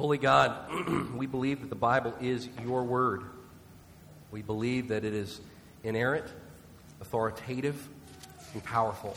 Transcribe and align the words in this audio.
Holy 0.00 0.16
God, 0.16 0.56
we 1.14 1.26
believe 1.26 1.60
that 1.60 1.68
the 1.68 1.76
Bible 1.76 2.14
is 2.22 2.48
your 2.64 2.84
word. 2.84 3.22
We 4.30 4.40
believe 4.40 4.88
that 4.88 5.04
it 5.04 5.12
is 5.12 5.42
inerrant, 5.84 6.24
authoritative, 7.02 7.86
and 8.54 8.64
powerful. 8.64 9.14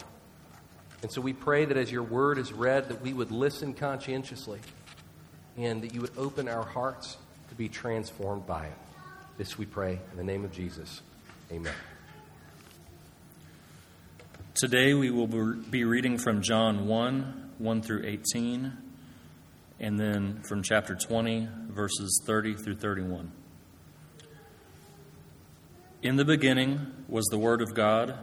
And 1.02 1.10
so 1.10 1.22
we 1.22 1.32
pray 1.32 1.64
that 1.64 1.78
as 1.78 1.90
your 1.90 2.04
word 2.04 2.38
is 2.38 2.52
read, 2.52 2.90
that 2.90 3.02
we 3.02 3.14
would 3.14 3.32
listen 3.32 3.74
conscientiously 3.74 4.60
and 5.56 5.82
that 5.84 5.94
you 5.94 6.02
would 6.02 6.18
open 6.18 6.50
our 6.50 6.66
hearts 6.66 7.16
to 7.48 7.56
be 7.56 7.70
transformed 7.70 8.46
by 8.46 8.66
it. 8.66 8.78
This 9.38 9.58
we 9.58 9.66
pray 9.66 10.02
in 10.12 10.18
the 10.18 10.24
name 10.26 10.44
of 10.44 10.52
Jesus. 10.52 11.02
Amen. 11.50 11.72
Today 14.54 14.94
we 14.94 15.12
will 15.12 15.28
be 15.28 15.86
reading 15.86 16.18
from 16.18 16.42
John 16.42 16.88
1 16.88 17.52
1 17.58 17.82
through 17.84 18.04
18, 18.04 18.83
and 19.80 20.00
then 20.00 20.42
from 20.44 20.64
chapter 20.64 20.96
20, 20.96 21.48
verses 21.70 22.22
30 22.26 22.56
through 22.56 22.76
31. 22.76 23.32
In 26.02 26.18
the 26.18 26.26
beginning 26.26 27.06
was 27.08 27.26
the 27.32 27.38
Word 27.38 27.62
of 27.62 27.74
God. 27.74 28.18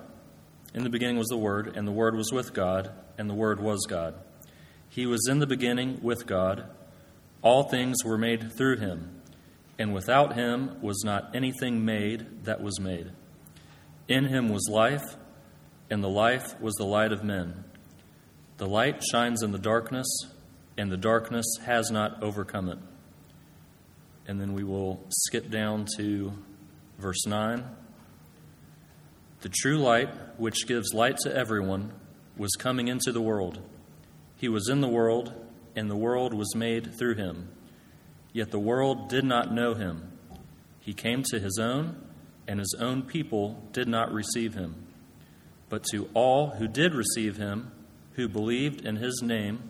In 0.74 0.84
the 0.84 0.90
beginning 0.90 1.16
was 1.16 1.28
the 1.28 1.38
Word, 1.38 1.76
and 1.76 1.88
the 1.88 1.92
Word 1.92 2.14
was 2.14 2.30
with 2.30 2.52
God, 2.52 2.90
and 3.16 3.28
the 3.28 3.34
Word 3.34 3.58
was 3.60 3.86
God. 3.88 4.14
He 4.90 5.06
was 5.06 5.26
in 5.28 5.38
the 5.38 5.46
beginning 5.46 6.00
with 6.02 6.26
God. 6.26 6.68
All 7.42 7.62
things 7.62 8.04
were 8.04 8.18
made 8.18 8.52
through 8.52 8.78
him, 8.78 9.22
and 9.78 9.94
without 9.94 10.34
him 10.34 10.76
was 10.82 11.02
not 11.04 11.34
anything 11.34 11.84
made 11.84 12.44
that 12.44 12.60
was 12.60 12.78
made. 12.78 13.12
In 14.08 14.26
him 14.26 14.48
was 14.50 14.68
life, 14.70 15.16
and 15.88 16.04
the 16.04 16.08
life 16.08 16.60
was 16.60 16.74
the 16.74 16.84
light 16.84 17.12
of 17.12 17.24
men. 17.24 17.64
The 18.58 18.66
light 18.66 19.02
shines 19.10 19.42
in 19.42 19.52
the 19.52 19.58
darkness, 19.58 20.06
and 20.80 20.90
the 20.90 20.96
darkness 20.96 21.44
has 21.66 21.90
not 21.90 22.22
overcome 22.22 22.70
it. 22.70 22.78
And 24.26 24.40
then 24.40 24.54
we 24.54 24.64
will 24.64 25.04
skip 25.10 25.50
down 25.50 25.86
to 25.98 26.32
Verse 26.98 27.26
9 27.26 27.62
The 29.42 29.50
true 29.50 29.76
light, 29.76 30.08
which 30.38 30.66
gives 30.66 30.94
light 30.94 31.18
to 31.18 31.36
everyone, 31.36 31.92
was 32.34 32.52
coming 32.58 32.88
into 32.88 33.12
the 33.12 33.20
world. 33.20 33.58
He 34.36 34.48
was 34.48 34.70
in 34.70 34.80
the 34.80 34.88
world, 34.88 35.34
and 35.76 35.90
the 35.90 35.96
world 35.96 36.32
was 36.32 36.54
made 36.54 36.94
through 36.94 37.16
him. 37.16 37.50
Yet 38.32 38.50
the 38.50 38.58
world 38.58 39.10
did 39.10 39.24
not 39.24 39.52
know 39.52 39.74
him. 39.74 40.10
He 40.80 40.94
came 40.94 41.22
to 41.24 41.38
his 41.38 41.58
own, 41.60 42.02
and 42.48 42.58
his 42.58 42.74
own 42.80 43.02
people 43.02 43.62
did 43.72 43.86
not 43.86 44.14
receive 44.14 44.54
him. 44.54 44.86
But 45.68 45.84
to 45.90 46.08
all 46.14 46.52
who 46.52 46.66
did 46.66 46.94
receive 46.94 47.36
him, 47.36 47.70
who 48.14 48.30
believed 48.30 48.86
in 48.86 48.96
his 48.96 49.20
name, 49.22 49.69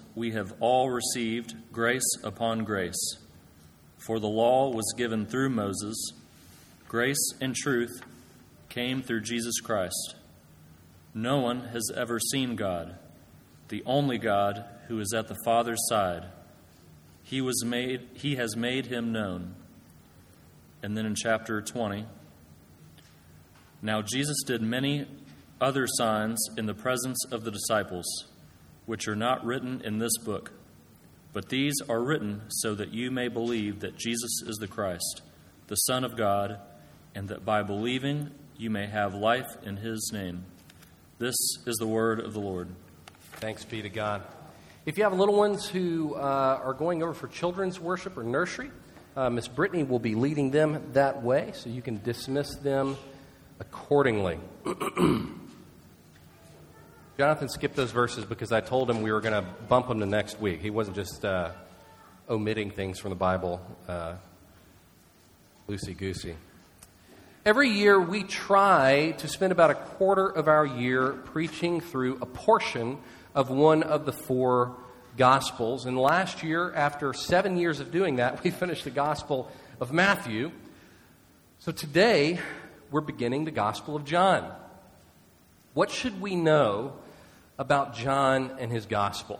we 0.15 0.31
have 0.31 0.53
all 0.59 0.89
received 0.89 1.55
grace 1.71 2.15
upon 2.23 2.63
grace. 2.63 3.17
For 3.97 4.19
the 4.19 4.27
law 4.27 4.69
was 4.69 4.93
given 4.97 5.25
through 5.25 5.49
Moses 5.49 6.13
Grace 6.91 7.33
and 7.39 7.55
truth 7.55 8.01
came 8.67 9.01
through 9.01 9.21
Jesus 9.21 9.61
Christ. 9.61 10.15
No 11.13 11.39
one 11.39 11.69
has 11.69 11.89
ever 11.95 12.19
seen 12.19 12.57
God, 12.57 12.97
the 13.69 13.81
only 13.85 14.17
God 14.17 14.65
who 14.89 14.99
is 14.99 15.13
at 15.13 15.29
the 15.29 15.37
Father's 15.45 15.79
side. 15.87 16.25
He, 17.23 17.39
was 17.39 17.63
made, 17.63 18.09
he 18.15 18.35
has 18.35 18.57
made 18.57 18.87
him 18.87 19.13
known. 19.13 19.55
And 20.83 20.97
then 20.97 21.05
in 21.05 21.15
chapter 21.15 21.61
20, 21.61 22.05
now 23.81 24.01
Jesus 24.01 24.43
did 24.45 24.61
many 24.61 25.05
other 25.61 25.87
signs 25.87 26.45
in 26.57 26.65
the 26.65 26.73
presence 26.73 27.23
of 27.31 27.45
the 27.45 27.51
disciples, 27.51 28.25
which 28.91 29.07
are 29.07 29.15
not 29.15 29.45
written 29.45 29.81
in 29.85 29.99
this 29.99 30.17
book. 30.17 30.51
But 31.31 31.47
these 31.47 31.75
are 31.87 32.03
written 32.03 32.41
so 32.49 32.75
that 32.75 32.93
you 32.93 33.09
may 33.09 33.29
believe 33.29 33.79
that 33.79 33.95
Jesus 33.95 34.43
is 34.45 34.57
the 34.57 34.67
Christ, 34.67 35.21
the 35.67 35.77
Son 35.77 36.03
of 36.03 36.17
God 36.17 36.59
and 37.15 37.29
that 37.29 37.45
by 37.45 37.63
believing 37.63 38.31
you 38.57 38.69
may 38.69 38.87
have 38.87 39.13
life 39.13 39.47
in 39.63 39.77
his 39.77 40.11
name. 40.11 40.43
This 41.19 41.37
is 41.65 41.77
the 41.77 41.87
word 41.87 42.19
of 42.19 42.33
the 42.33 42.41
Lord. 42.41 42.67
Thanks 43.35 43.63
be 43.63 43.81
to 43.81 43.87
God. 43.87 44.23
If 44.85 44.97
you 44.97 45.05
have 45.05 45.13
little 45.13 45.37
ones 45.37 45.69
who 45.69 46.15
uh, 46.15 46.59
are 46.61 46.73
going 46.73 47.01
over 47.01 47.13
for 47.13 47.29
children's 47.29 47.79
worship 47.79 48.17
or 48.17 48.23
nursery, 48.23 48.71
uh, 49.15 49.29
Miss 49.29 49.47
Brittany 49.47 49.83
will 49.83 49.99
be 49.99 50.15
leading 50.15 50.51
them 50.51 50.83
that 50.91 51.23
way, 51.23 51.53
so 51.53 51.69
you 51.69 51.81
can 51.81 52.03
dismiss 52.03 52.57
them 52.57 52.97
accordingly. 53.61 54.37
Jonathan 57.17 57.49
skipped 57.49 57.75
those 57.75 57.91
verses 57.91 58.23
because 58.23 58.51
I 58.51 58.61
told 58.61 58.89
him 58.89 59.01
we 59.01 59.11
were 59.11 59.19
going 59.19 59.33
to 59.33 59.47
bump 59.67 59.89
them 59.89 59.99
to 59.99 60.05
next 60.05 60.39
week. 60.39 60.61
He 60.61 60.69
wasn't 60.69 60.95
just 60.95 61.25
uh, 61.25 61.51
omitting 62.29 62.71
things 62.71 62.99
from 62.99 63.09
the 63.09 63.17
Bible 63.17 63.61
uh, 63.87 64.13
loosey 65.67 65.95
goosey. 65.95 66.35
Every 67.45 67.69
year, 67.69 67.99
we 67.99 68.23
try 68.23 69.15
to 69.17 69.27
spend 69.27 69.51
about 69.51 69.71
a 69.71 69.75
quarter 69.75 70.27
of 70.27 70.47
our 70.47 70.65
year 70.65 71.11
preaching 71.11 71.81
through 71.81 72.19
a 72.21 72.25
portion 72.25 72.97
of 73.35 73.49
one 73.49 73.83
of 73.83 74.05
the 74.05 74.13
four 74.13 74.75
Gospels. 75.17 75.85
And 75.85 75.97
last 75.97 76.41
year, 76.41 76.73
after 76.73 77.13
seven 77.13 77.57
years 77.57 77.81
of 77.81 77.91
doing 77.91 78.15
that, 78.15 78.41
we 78.43 78.51
finished 78.51 78.85
the 78.85 78.91
Gospel 78.91 79.51
of 79.81 79.91
Matthew. 79.91 80.51
So 81.59 81.73
today, 81.73 82.39
we're 82.89 83.01
beginning 83.01 83.43
the 83.43 83.51
Gospel 83.51 83.97
of 83.97 84.05
John. 84.05 84.49
What 85.73 85.89
should 85.89 86.21
we 86.21 86.35
know 86.35 86.93
about 87.57 87.95
John 87.95 88.51
and 88.59 88.71
his 88.71 88.85
Gospel? 88.85 89.39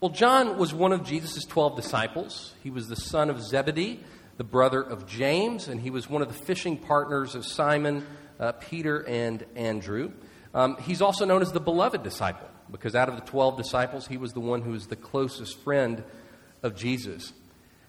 Well, 0.00 0.10
John 0.10 0.56
was 0.56 0.72
one 0.72 0.92
of 0.92 1.04
Jesus' 1.04 1.44
12 1.44 1.76
disciples. 1.76 2.54
He 2.62 2.70
was 2.70 2.88
the 2.88 2.96
son 2.96 3.28
of 3.28 3.42
Zebedee 3.42 4.00
the 4.40 4.44
brother 4.44 4.80
of 4.80 5.06
James, 5.06 5.68
and 5.68 5.78
he 5.78 5.90
was 5.90 6.08
one 6.08 6.22
of 6.22 6.28
the 6.28 6.44
fishing 6.44 6.78
partners 6.78 7.34
of 7.34 7.44
Simon, 7.44 8.06
uh, 8.38 8.52
Peter, 8.52 9.06
and 9.06 9.44
Andrew. 9.54 10.12
Um, 10.54 10.78
he's 10.78 11.02
also 11.02 11.26
known 11.26 11.42
as 11.42 11.52
the 11.52 11.60
beloved 11.60 12.02
disciple 12.02 12.48
because 12.72 12.94
out 12.94 13.10
of 13.10 13.16
the 13.16 13.20
12 13.20 13.58
disciples, 13.58 14.06
he 14.06 14.16
was 14.16 14.32
the 14.32 14.40
one 14.40 14.62
who 14.62 14.70
was 14.70 14.86
the 14.86 14.96
closest 14.96 15.58
friend 15.58 16.02
of 16.62 16.74
Jesus. 16.74 17.34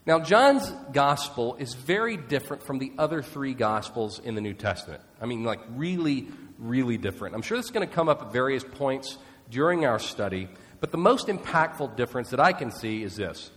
Now, 0.05 0.19
John's 0.19 0.67
gospel 0.91 1.55
is 1.57 1.75
very 1.75 2.17
different 2.17 2.63
from 2.63 2.79
the 2.79 2.91
other 2.97 3.21
three 3.21 3.53
gospels 3.53 4.19
in 4.19 4.33
the 4.33 4.41
New 4.41 4.55
Testament. 4.55 5.03
I 5.21 5.27
mean, 5.27 5.43
like, 5.43 5.59
really, 5.69 6.27
really 6.57 6.97
different. 6.97 7.35
I'm 7.35 7.43
sure 7.43 7.57
this 7.57 7.65
is 7.65 7.71
going 7.71 7.87
to 7.87 7.93
come 7.93 8.09
up 8.09 8.23
at 8.23 8.33
various 8.33 8.63
points 8.63 9.17
during 9.51 9.85
our 9.85 9.99
study, 9.99 10.49
but 10.79 10.91
the 10.91 10.97
most 10.97 11.27
impactful 11.27 11.95
difference 11.97 12.31
that 12.31 12.39
I 12.39 12.51
can 12.51 12.71
see 12.71 13.03
is 13.03 13.15
this. 13.15 13.51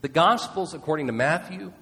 The 0.00 0.08
gospels, 0.08 0.72
according 0.72 1.08
to 1.08 1.12
Matthew, 1.12 1.72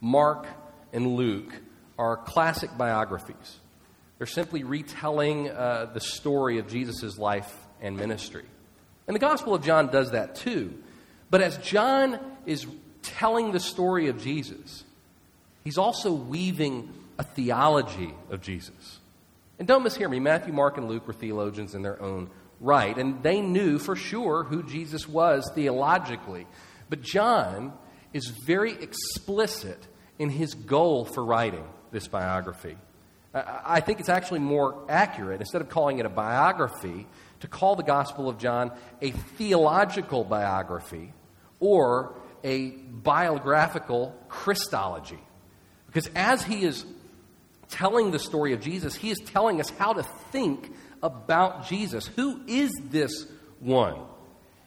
Mark, 0.00 0.46
and 0.92 1.14
Luke 1.14 1.52
are 1.98 2.16
classic 2.16 2.70
biographies. 2.78 3.58
They're 4.16 4.26
simply 4.26 4.64
retelling 4.64 5.50
uh, 5.50 5.90
the 5.92 6.00
story 6.00 6.58
of 6.58 6.68
Jesus' 6.68 7.18
life 7.18 7.54
and 7.80 7.96
ministry. 7.96 8.44
And 9.06 9.14
the 9.14 9.20
Gospel 9.20 9.54
of 9.54 9.62
John 9.62 9.88
does 9.88 10.10
that 10.10 10.34
too. 10.34 10.82
But 11.30 11.40
as 11.40 11.56
John 11.58 12.18
is 12.46 12.66
telling 13.16 13.52
the 13.52 13.60
story 13.60 14.08
of 14.08 14.22
Jesus, 14.22 14.84
he's 15.64 15.78
also 15.78 16.12
weaving 16.12 16.92
a 17.18 17.22
theology 17.22 18.14
of 18.30 18.40
Jesus. 18.40 19.00
And 19.58 19.66
don't 19.66 19.84
mishear 19.84 20.08
me, 20.08 20.20
Matthew, 20.20 20.52
Mark, 20.52 20.78
and 20.78 20.88
Luke 20.88 21.06
were 21.06 21.12
theologians 21.12 21.74
in 21.74 21.82
their 21.82 22.00
own 22.00 22.30
right, 22.60 22.96
and 22.96 23.22
they 23.22 23.40
knew 23.40 23.78
for 23.78 23.96
sure 23.96 24.44
who 24.44 24.62
Jesus 24.62 25.08
was 25.08 25.50
theologically. 25.54 26.46
But 26.88 27.02
John 27.02 27.72
is 28.12 28.26
very 28.28 28.72
explicit 28.72 29.86
in 30.18 30.30
his 30.30 30.54
goal 30.54 31.04
for 31.04 31.24
writing 31.24 31.64
this 31.90 32.08
biography. 32.08 32.76
I 33.34 33.80
think 33.80 34.00
it's 34.00 34.08
actually 34.08 34.40
more 34.40 34.84
accurate, 34.88 35.40
instead 35.40 35.60
of 35.60 35.68
calling 35.68 35.98
it 35.98 36.06
a 36.06 36.10
biography, 36.10 37.06
to 37.40 37.46
call 37.46 37.76
the 37.76 37.82
Gospel 37.82 38.28
of 38.28 38.38
John 38.38 38.72
a 39.00 39.10
theological 39.10 40.24
biography 40.24 41.12
or 41.60 42.14
a 42.44 42.70
biographical 42.70 44.16
Christology. 44.28 45.18
Because 45.86 46.08
as 46.14 46.42
he 46.42 46.64
is 46.64 46.84
telling 47.68 48.10
the 48.10 48.18
story 48.18 48.52
of 48.52 48.60
Jesus, 48.60 48.94
he 48.94 49.10
is 49.10 49.18
telling 49.18 49.60
us 49.60 49.70
how 49.70 49.92
to 49.92 50.02
think 50.02 50.72
about 51.02 51.66
Jesus. 51.66 52.06
Who 52.06 52.42
is 52.46 52.70
this 52.84 53.26
one? 53.60 53.98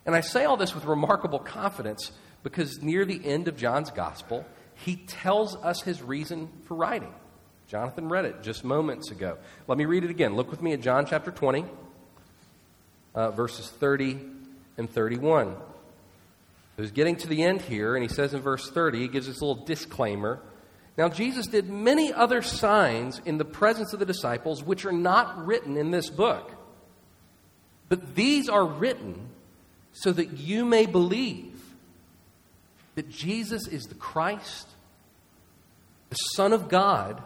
And 0.06 0.16
I 0.16 0.22
say 0.22 0.46
all 0.46 0.58
this 0.58 0.74
with 0.74 0.86
remarkable 0.86 1.40
confidence 1.40 2.12
because 2.44 2.82
near 2.82 3.06
the 3.06 3.24
end 3.24 3.48
of 3.48 3.56
John's 3.56 3.92
gospel, 3.92 4.46
he 4.74 4.96
tells 4.96 5.56
us 5.56 5.82
his 5.82 6.02
reason 6.02 6.50
for 6.66 6.76
writing. 6.76 7.14
Jonathan 7.68 8.10
read 8.10 8.26
it 8.26 8.42
just 8.42 8.64
moments 8.64 9.12
ago. 9.12 9.38
Let 9.68 9.78
me 9.78 9.86
read 9.86 10.04
it 10.04 10.10
again. 10.10 10.36
Look 10.36 10.52
with 10.52 10.62
me 10.62 10.74
at 10.74 10.82
John 10.82 11.06
chapter 11.06 11.32
20, 11.32 11.66
uh, 13.16 13.32
verses 13.32 13.70
30 13.70 14.20
and 14.78 14.90
31. 14.90 15.56
He's 16.82 16.92
getting 16.92 17.16
to 17.18 17.28
the 17.28 17.44
end 17.44 17.62
here, 17.62 17.96
and 17.96 18.04
he 18.04 18.10
says 18.14 18.34
in 18.34 18.42
verse 18.42 18.70
30, 18.70 19.00
he 19.00 19.08
gives 19.08 19.28
this 19.28 19.42
little 19.42 19.64
disclaimer. 19.64 20.40
Now, 20.98 21.10
Jesus 21.10 21.48
did 21.48 21.70
many 21.70 22.12
other 22.14 22.42
signs 22.42 23.22
in 23.26 23.38
the 23.38 23.46
presence 23.46 23.94
of 23.94 24.00
the 24.00 24.06
disciples, 24.06 24.64
which 24.64 24.86
are 24.86 24.92
not 24.92 25.46
written 25.46 25.78
in 25.78 25.92
this 25.92 26.10
book. 26.10 26.52
But 27.90 28.16
these 28.16 28.50
are 28.50 28.66
written 28.66 29.30
so 29.94 30.12
that 30.12 30.38
you 30.38 30.66
may 30.66 30.86
believe 30.86 31.60
that 32.96 33.10
Jesus 33.10 33.68
is 33.68 33.84
the 33.84 33.96
Christ, 33.96 34.68
the 36.10 36.16
Son 36.16 36.54
of 36.54 36.70
God, 36.70 37.22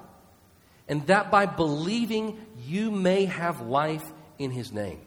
and 0.88 1.06
that 1.08 1.31
by 1.31 1.46
believing 1.46 2.40
you 2.66 2.92
may 2.92 3.25
have 3.25 3.62
life 3.62 4.06
in 4.38 4.51
his 4.51 4.72
name. 4.72 5.01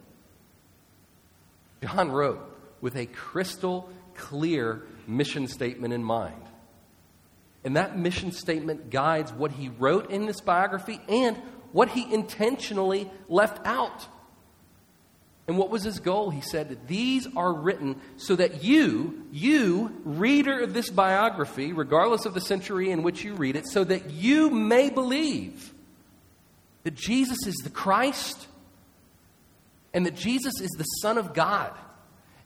John 1.83 2.11
wrote 2.11 2.41
with 2.81 2.97
a 2.97 3.07
crystal 3.07 3.89
clear 4.19 4.83
mission 5.07 5.49
statement 5.49 5.95
in 5.95 6.05
mind. 6.05 6.43
And 7.65 7.77
that 7.77 7.99
mission 7.99 8.33
statement 8.33 8.91
guides 8.91 9.33
what 9.33 9.53
he 9.53 9.69
wrote 9.69 10.11
in 10.11 10.27
this 10.27 10.41
biography 10.41 11.01
and 11.09 11.37
what 11.73 11.89
he 11.89 12.13
intentionally 12.13 13.11
left 13.29 13.67
out. 13.67 14.07
And 15.49 15.57
what 15.57 15.71
was 15.71 15.83
his 15.83 15.99
goal? 15.99 16.29
He 16.29 16.43
said 16.43 16.87
these 16.87 17.27
are 17.35 17.53
written 17.53 18.01
so 18.19 18.37
that 18.37 18.63
you, 18.63 19.27
you, 19.33 19.97
reader 20.05 20.61
of 20.61 20.75
this 20.75 20.91
biography, 20.91 21.73
regardless 21.73 22.27
of 22.27 22.35
the 22.35 22.41
century 22.41 22.91
in 22.91 23.03
which 23.03 23.25
you 23.25 23.35
read 23.35 23.57
it, 23.57 23.67
so 23.67 23.83
that 23.83 24.11
you 24.11 24.51
may 24.51 24.91
believe 24.91 25.73
that 26.85 26.95
Jesus 26.95 27.39
is 27.47 27.57
the 27.65 27.71
Christ 27.71 28.47
and 29.95 30.05
that 30.05 30.15
Jesus 30.15 30.61
is 30.61 30.71
the 30.77 30.85
Son 30.85 31.17
of 31.17 31.33
God, 31.33 31.73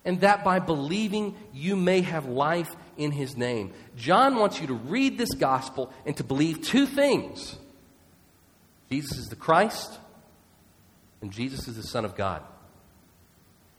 and 0.04 0.20
that 0.20 0.44
by 0.44 0.58
believing 0.58 1.34
you 1.52 1.76
may 1.76 2.00
have 2.00 2.26
life 2.26 2.74
in 2.96 3.12
his 3.12 3.36
name. 3.36 3.72
John 3.96 4.36
wants 4.36 4.60
you 4.60 4.66
to 4.68 4.74
read 4.74 5.16
this 5.18 5.34
gospel 5.34 5.92
and 6.04 6.16
to 6.16 6.24
believe 6.24 6.62
two 6.62 6.86
things 6.86 7.56
Jesus 8.90 9.16
is 9.16 9.28
the 9.28 9.36
Christ, 9.36 9.98
and 11.22 11.30
Jesus 11.30 11.66
is 11.66 11.76
the 11.76 11.82
Son 11.82 12.04
of 12.04 12.14
God. 12.14 12.42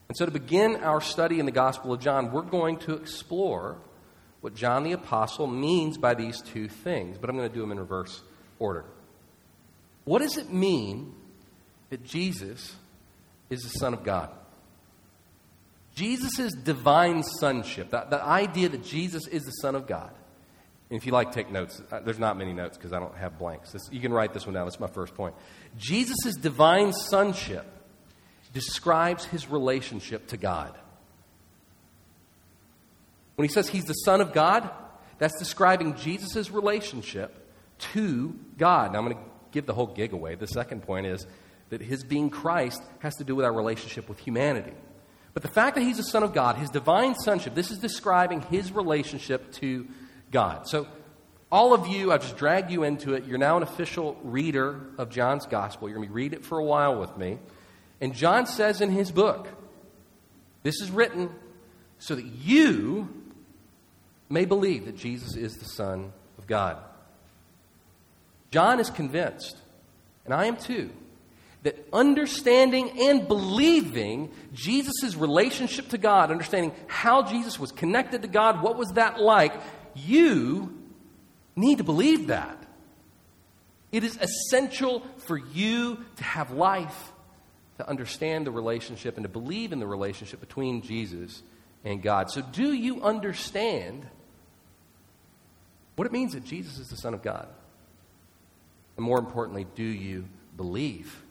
And 0.07 0.17
so, 0.17 0.25
to 0.25 0.31
begin 0.31 0.77
our 0.77 1.01
study 1.01 1.39
in 1.39 1.45
the 1.45 1.51
Gospel 1.51 1.93
of 1.93 1.99
John, 1.99 2.31
we're 2.31 2.41
going 2.41 2.77
to 2.79 2.95
explore 2.95 3.77
what 4.41 4.55
John 4.55 4.83
the 4.83 4.91
Apostle 4.91 5.47
means 5.47 5.97
by 5.97 6.15
these 6.15 6.41
two 6.41 6.67
things, 6.67 7.17
but 7.17 7.29
I'm 7.29 7.37
going 7.37 7.47
to 7.47 7.53
do 7.53 7.61
them 7.61 7.71
in 7.71 7.79
reverse 7.79 8.21
order. 8.59 8.85
What 10.03 10.21
does 10.21 10.37
it 10.37 10.51
mean 10.51 11.13
that 11.91 12.03
Jesus 12.03 12.75
is 13.49 13.61
the 13.61 13.69
Son 13.69 13.93
of 13.93 14.03
God? 14.03 14.29
Jesus' 15.95 16.53
divine 16.53 17.23
sonship, 17.23 17.91
that, 17.91 18.09
that 18.09 18.21
idea 18.21 18.69
that 18.69 18.83
Jesus 18.83 19.27
is 19.27 19.43
the 19.43 19.51
Son 19.51 19.75
of 19.75 19.87
God. 19.87 20.11
And 20.89 20.97
if 20.97 21.05
you 21.05 21.11
like, 21.11 21.31
take 21.31 21.51
notes. 21.51 21.81
Uh, 21.91 21.99
there's 21.99 22.19
not 22.19 22.37
many 22.37 22.53
notes 22.53 22.77
because 22.77 22.93
I 22.93 22.99
don't 22.99 23.15
have 23.15 23.39
blanks. 23.39 23.71
This, 23.71 23.81
you 23.91 23.99
can 23.99 24.13
write 24.13 24.33
this 24.33 24.45
one 24.45 24.53
down. 24.53 24.65
That's 24.65 24.79
my 24.79 24.87
first 24.87 25.15
point. 25.15 25.35
Jesus' 25.77 26.35
divine 26.35 26.93
sonship 26.93 27.65
describes 28.53 29.25
his 29.25 29.49
relationship 29.49 30.27
to 30.27 30.37
God. 30.37 30.77
When 33.35 33.47
he 33.47 33.53
says 33.53 33.67
he's 33.67 33.85
the 33.85 33.93
Son 33.93 34.21
of 34.21 34.33
God, 34.33 34.69
that's 35.17 35.37
describing 35.39 35.95
Jesus' 35.95 36.51
relationship 36.51 37.35
to 37.93 38.37
God. 38.57 38.93
Now, 38.93 38.99
I'm 38.99 39.05
going 39.05 39.17
to 39.17 39.23
give 39.51 39.65
the 39.65 39.73
whole 39.73 39.87
gig 39.87 40.13
away. 40.13 40.35
The 40.35 40.47
second 40.47 40.83
point 40.83 41.07
is 41.07 41.25
that 41.69 41.81
his 41.81 42.03
being 42.03 42.29
Christ 42.29 42.81
has 42.99 43.15
to 43.15 43.23
do 43.23 43.35
with 43.35 43.45
our 43.45 43.53
relationship 43.53 44.09
with 44.09 44.19
humanity. 44.19 44.73
But 45.33 45.41
the 45.41 45.49
fact 45.49 45.75
that 45.75 45.81
he's 45.81 45.97
the 45.97 46.03
Son 46.03 46.23
of 46.23 46.33
God, 46.33 46.57
his 46.57 46.69
divine 46.69 47.15
sonship, 47.15 47.55
this 47.55 47.71
is 47.71 47.79
describing 47.79 48.41
his 48.41 48.71
relationship 48.71 49.51
to 49.53 49.87
God. 50.31 50.67
So, 50.67 50.87
all 51.51 51.73
of 51.73 51.85
you, 51.87 52.11
I've 52.11 52.21
just 52.21 52.37
dragged 52.37 52.71
you 52.71 52.81
into 52.81 53.13
it. 53.13 53.25
You're 53.25 53.37
now 53.37 53.57
an 53.57 53.63
official 53.63 54.19
reader 54.23 54.87
of 54.97 55.11
John's 55.11 55.45
gospel. 55.45 55.87
You're 55.87 55.97
going 55.97 56.07
to 56.07 56.13
read 56.13 56.33
it 56.33 56.43
for 56.43 56.57
a 56.57 56.63
while 56.63 56.99
with 56.99 57.15
me. 57.15 57.37
And 58.01 58.15
John 58.15 58.47
says 58.47 58.81
in 58.81 58.89
his 58.89 59.11
book, 59.11 59.47
this 60.63 60.81
is 60.81 60.89
written 60.89 61.29
so 61.99 62.15
that 62.15 62.25
you 62.25 63.07
may 64.29 64.45
believe 64.45 64.85
that 64.85 64.97
Jesus 64.97 65.35
is 65.35 65.57
the 65.57 65.65
Son 65.65 66.11
of 66.39 66.47
God. 66.47 66.77
John 68.49 68.79
is 68.79 68.89
convinced, 68.89 69.57
and 70.25 70.33
I 70.33 70.45
am 70.45 70.57
too, 70.57 70.89
that 71.63 71.87
understanding 71.93 72.91
and 73.01 73.27
believing 73.27 74.31
Jesus' 74.53 75.15
relationship 75.15 75.89
to 75.89 75.97
God, 75.97 76.29
understanding 76.29 76.73
how 76.87 77.23
Jesus 77.23 77.57
was 77.57 77.71
connected 77.71 78.21
to 78.21 78.27
God, 78.27 78.61
what 78.61 78.77
was 78.77 78.89
that 78.91 79.19
like, 79.19 79.53
you 79.95 80.77
need 81.55 81.77
to 81.77 81.83
believe 81.83 82.27
that. 82.27 82.57
It 83.91 84.03
is 84.03 84.17
essential 84.19 85.03
for 85.25 85.37
you 85.37 86.03
to 86.17 86.23
have 86.23 86.51
life 86.51 87.11
to 87.77 87.87
understand 87.87 88.45
the 88.45 88.51
relationship 88.51 89.17
and 89.17 89.23
to 89.23 89.29
believe 89.29 89.71
in 89.71 89.79
the 89.79 89.87
relationship 89.87 90.39
between 90.39 90.81
Jesus 90.81 91.41
and 91.83 92.01
God. 92.01 92.29
So, 92.29 92.41
do 92.41 92.73
you 92.73 93.01
understand 93.03 94.07
what 95.95 96.05
it 96.05 96.11
means 96.11 96.33
that 96.33 96.43
Jesus 96.43 96.79
is 96.79 96.89
the 96.89 96.97
Son 96.97 97.13
of 97.13 97.21
God? 97.21 97.47
And 98.97 99.05
more 99.05 99.19
importantly, 99.19 99.65
do 99.75 99.83
you 99.83 100.25
believe 100.57 101.22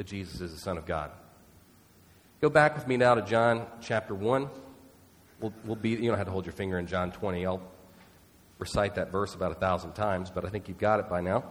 that 0.00 0.06
Jesus 0.06 0.40
is 0.40 0.50
the 0.50 0.58
Son 0.58 0.78
of 0.78 0.86
God? 0.86 1.10
Go 2.40 2.48
back 2.48 2.74
with 2.74 2.88
me 2.88 2.96
now 2.96 3.16
to 3.16 3.20
John 3.20 3.66
chapter 3.82 4.14
1. 4.14 4.48
We'll, 5.40 5.52
we'll 5.62 5.76
be, 5.76 5.90
you 5.90 6.08
don't 6.08 6.16
have 6.16 6.26
to 6.26 6.32
hold 6.32 6.46
your 6.46 6.54
finger 6.54 6.78
in 6.78 6.86
John 6.86 7.12
20. 7.12 7.44
I'll 7.44 7.60
recite 8.58 8.94
that 8.94 9.12
verse 9.12 9.34
about 9.34 9.52
a 9.52 9.56
thousand 9.56 9.92
times, 9.92 10.30
but 10.30 10.46
I 10.46 10.48
think 10.48 10.68
you've 10.68 10.78
got 10.78 11.00
it 11.00 11.10
by 11.10 11.20
now. 11.20 11.44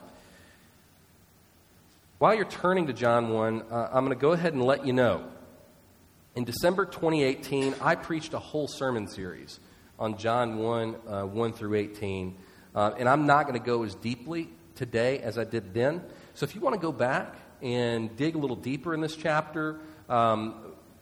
While 2.17 2.33
you're 2.33 2.45
turning 2.45 2.87
to 2.87 2.93
John 2.93 3.29
1, 3.29 3.65
uh, 3.69 3.89
I'm 3.93 4.03
going 4.03 4.17
to 4.17 4.19
go 4.19 4.31
ahead 4.31 4.53
and 4.53 4.63
let 4.63 4.83
you 4.83 4.93
know. 4.93 5.25
In 6.33 6.43
December 6.43 6.85
2018, 6.85 7.75
I 7.79 7.93
preached 7.93 8.33
a 8.33 8.39
whole 8.39 8.67
sermon 8.67 9.07
series 9.07 9.59
on 9.99 10.17
John 10.17 10.57
1, 10.57 10.95
uh, 11.07 11.21
1 11.21 11.53
through 11.53 11.75
18. 11.75 12.35
Uh, 12.73 12.93
and 12.97 13.07
I'm 13.07 13.27
not 13.27 13.43
going 13.43 13.59
to 13.59 13.63
go 13.63 13.83
as 13.83 13.93
deeply 13.93 14.49
today 14.73 15.19
as 15.19 15.37
I 15.37 15.43
did 15.43 15.71
then. 15.75 16.01
So 16.33 16.45
if 16.45 16.55
you 16.55 16.61
want 16.61 16.73
to 16.73 16.81
go 16.81 16.91
back 16.91 17.35
and 17.61 18.15
dig 18.15 18.35
a 18.35 18.37
little 18.37 18.55
deeper 18.55 18.93
in 18.93 19.01
this 19.01 19.15
chapter, 19.15 19.79
um, 20.07 20.55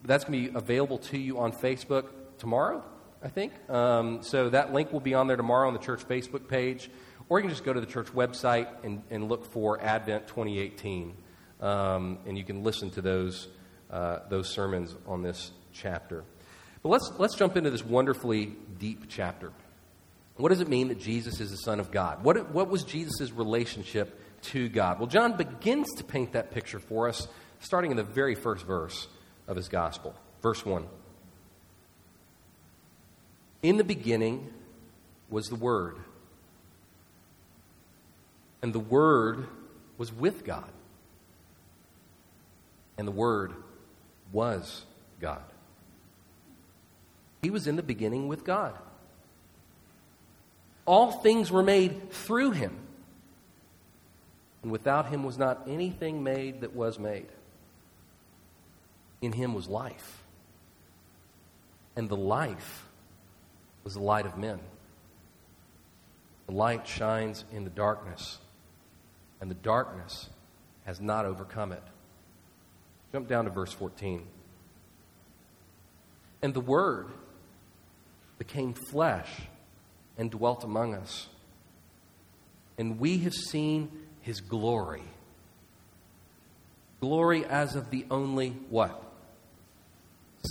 that's 0.04 0.24
going 0.24 0.46
to 0.46 0.52
be 0.52 0.58
available 0.58 0.98
to 0.98 1.18
you 1.18 1.40
on 1.40 1.52
Facebook 1.52 2.06
tomorrow, 2.38 2.84
I 3.24 3.30
think. 3.30 3.54
Um, 3.70 4.24
so 4.24 4.50
that 4.50 4.74
link 4.74 4.92
will 4.92 5.00
be 5.00 5.14
on 5.14 5.28
there 5.28 5.38
tomorrow 5.38 5.68
on 5.68 5.74
the 5.74 5.80
church 5.80 6.08
Facebook 6.08 6.48
page. 6.48 6.90
Or 7.30 7.40
you 7.40 7.44
can 7.44 7.50
just 7.50 7.66
go 7.66 7.74
to 7.74 7.80
the 7.80 7.86
church 7.86 8.08
website 8.08 8.68
and, 8.84 9.04
and 9.10 9.28
look 9.28 9.46
for 9.46 9.82
Advent 9.82 10.28
2018. 10.28 11.14
Um, 11.60 12.20
and 12.26 12.38
you 12.38 12.44
can 12.44 12.64
listen 12.64 12.90
to 12.92 13.02
those, 13.02 13.48
uh, 13.92 14.20
those 14.30 14.50
sermons 14.50 14.96
on 15.08 15.24
this 15.24 15.52
chapter. 15.74 16.24
But 16.84 16.90
let's, 16.90 17.12
let's 17.18 17.36
jump 17.36 17.58
into 17.58 17.70
this 17.70 17.84
wonderfully 17.84 18.56
deep 18.80 19.06
chapter. 19.10 19.52
What 20.38 20.50
does 20.50 20.62
it 20.62 20.70
mean 20.70 20.90
that 20.90 21.00
Jesus 21.00 21.40
is 21.42 21.50
the 21.50 21.58
Son 21.58 21.80
of 21.80 21.92
God? 21.92 22.24
What, 22.24 22.52
what 22.52 22.70
was 22.70 22.84
Jesus' 22.84 23.32
relationship 23.32 24.22
to 24.44 24.70
God? 24.70 25.00
Well, 25.00 25.08
John 25.08 25.38
begins 25.38 25.94
to 25.96 26.04
paint 26.04 26.34
that 26.34 26.52
picture 26.52 26.80
for 26.80 27.08
us, 27.08 27.28
starting 27.60 27.92
in 27.92 27.98
the 27.98 28.04
very 28.04 28.36
first 28.36 28.66
verse 28.66 29.08
of 29.48 29.56
his 29.56 29.70
gospel. 29.70 30.16
Verse 30.42 30.66
1. 30.66 30.86
In 33.64 33.78
the 33.78 33.84
beginning 33.84 34.54
was 35.30 35.48
the 35.48 35.56
Word 35.56 35.98
and 38.62 38.74
the 38.74 38.80
Word 38.80 39.48
was 39.98 40.12
with 40.12 40.44
God. 40.44 40.70
And 42.98 43.08
the 43.08 43.12
Word 43.12 43.54
was 44.32 44.84
God. 45.20 45.44
He 47.42 47.50
was 47.50 47.68
in 47.68 47.76
the 47.76 47.84
beginning 47.84 48.28
with 48.28 48.44
God. 48.44 48.74
All 50.86 51.12
things 51.12 51.52
were 51.52 51.64
made 51.64 52.12
through 52.12 52.52
him. 52.52 52.76
And 54.64 54.72
without 54.72 55.08
him 55.08 55.24
was 55.24 55.38
not 55.38 55.64
anything 55.68 56.24
made 56.24 56.62
that 56.62 56.76
was 56.76 57.00
made. 57.00 57.28
In 59.22 59.32
him 59.32 59.54
was 59.54 59.68
life. 59.68 60.24
And 61.96 62.10
the 62.10 62.18
life 62.18 62.86
was 63.84 63.94
the 63.94 64.02
light 64.02 64.26
of 64.26 64.38
men. 64.38 64.60
The 66.48 66.54
light 66.54 66.88
shines 66.88 67.44
in 67.52 67.64
the 67.64 67.70
darkness 67.70 68.40
and 69.40 69.52
the 69.52 69.56
darkness 69.56 70.30
has 70.86 71.00
not 71.00 71.26
overcome 71.26 71.72
it. 71.72 71.84
Jump 73.12 73.28
down 73.28 73.46
to 73.46 73.52
verse 73.52 73.72
14. 73.72 74.26
And 76.42 76.54
the 76.54 76.62
Word 76.62 77.08
became 78.38 78.74
flesh 78.74 79.30
and 80.18 80.32
dwelt 80.32 80.64
among 80.64 80.94
us. 80.94 81.28
And 82.78 83.00
we 83.00 83.20
have 83.20 83.34
seen 83.34 83.90
his 84.28 84.42
glory. 84.42 85.04
Glory 87.00 87.46
as 87.46 87.78
of 87.78 87.90
the 87.92 88.06
only 88.12 88.50
what? 88.70 89.02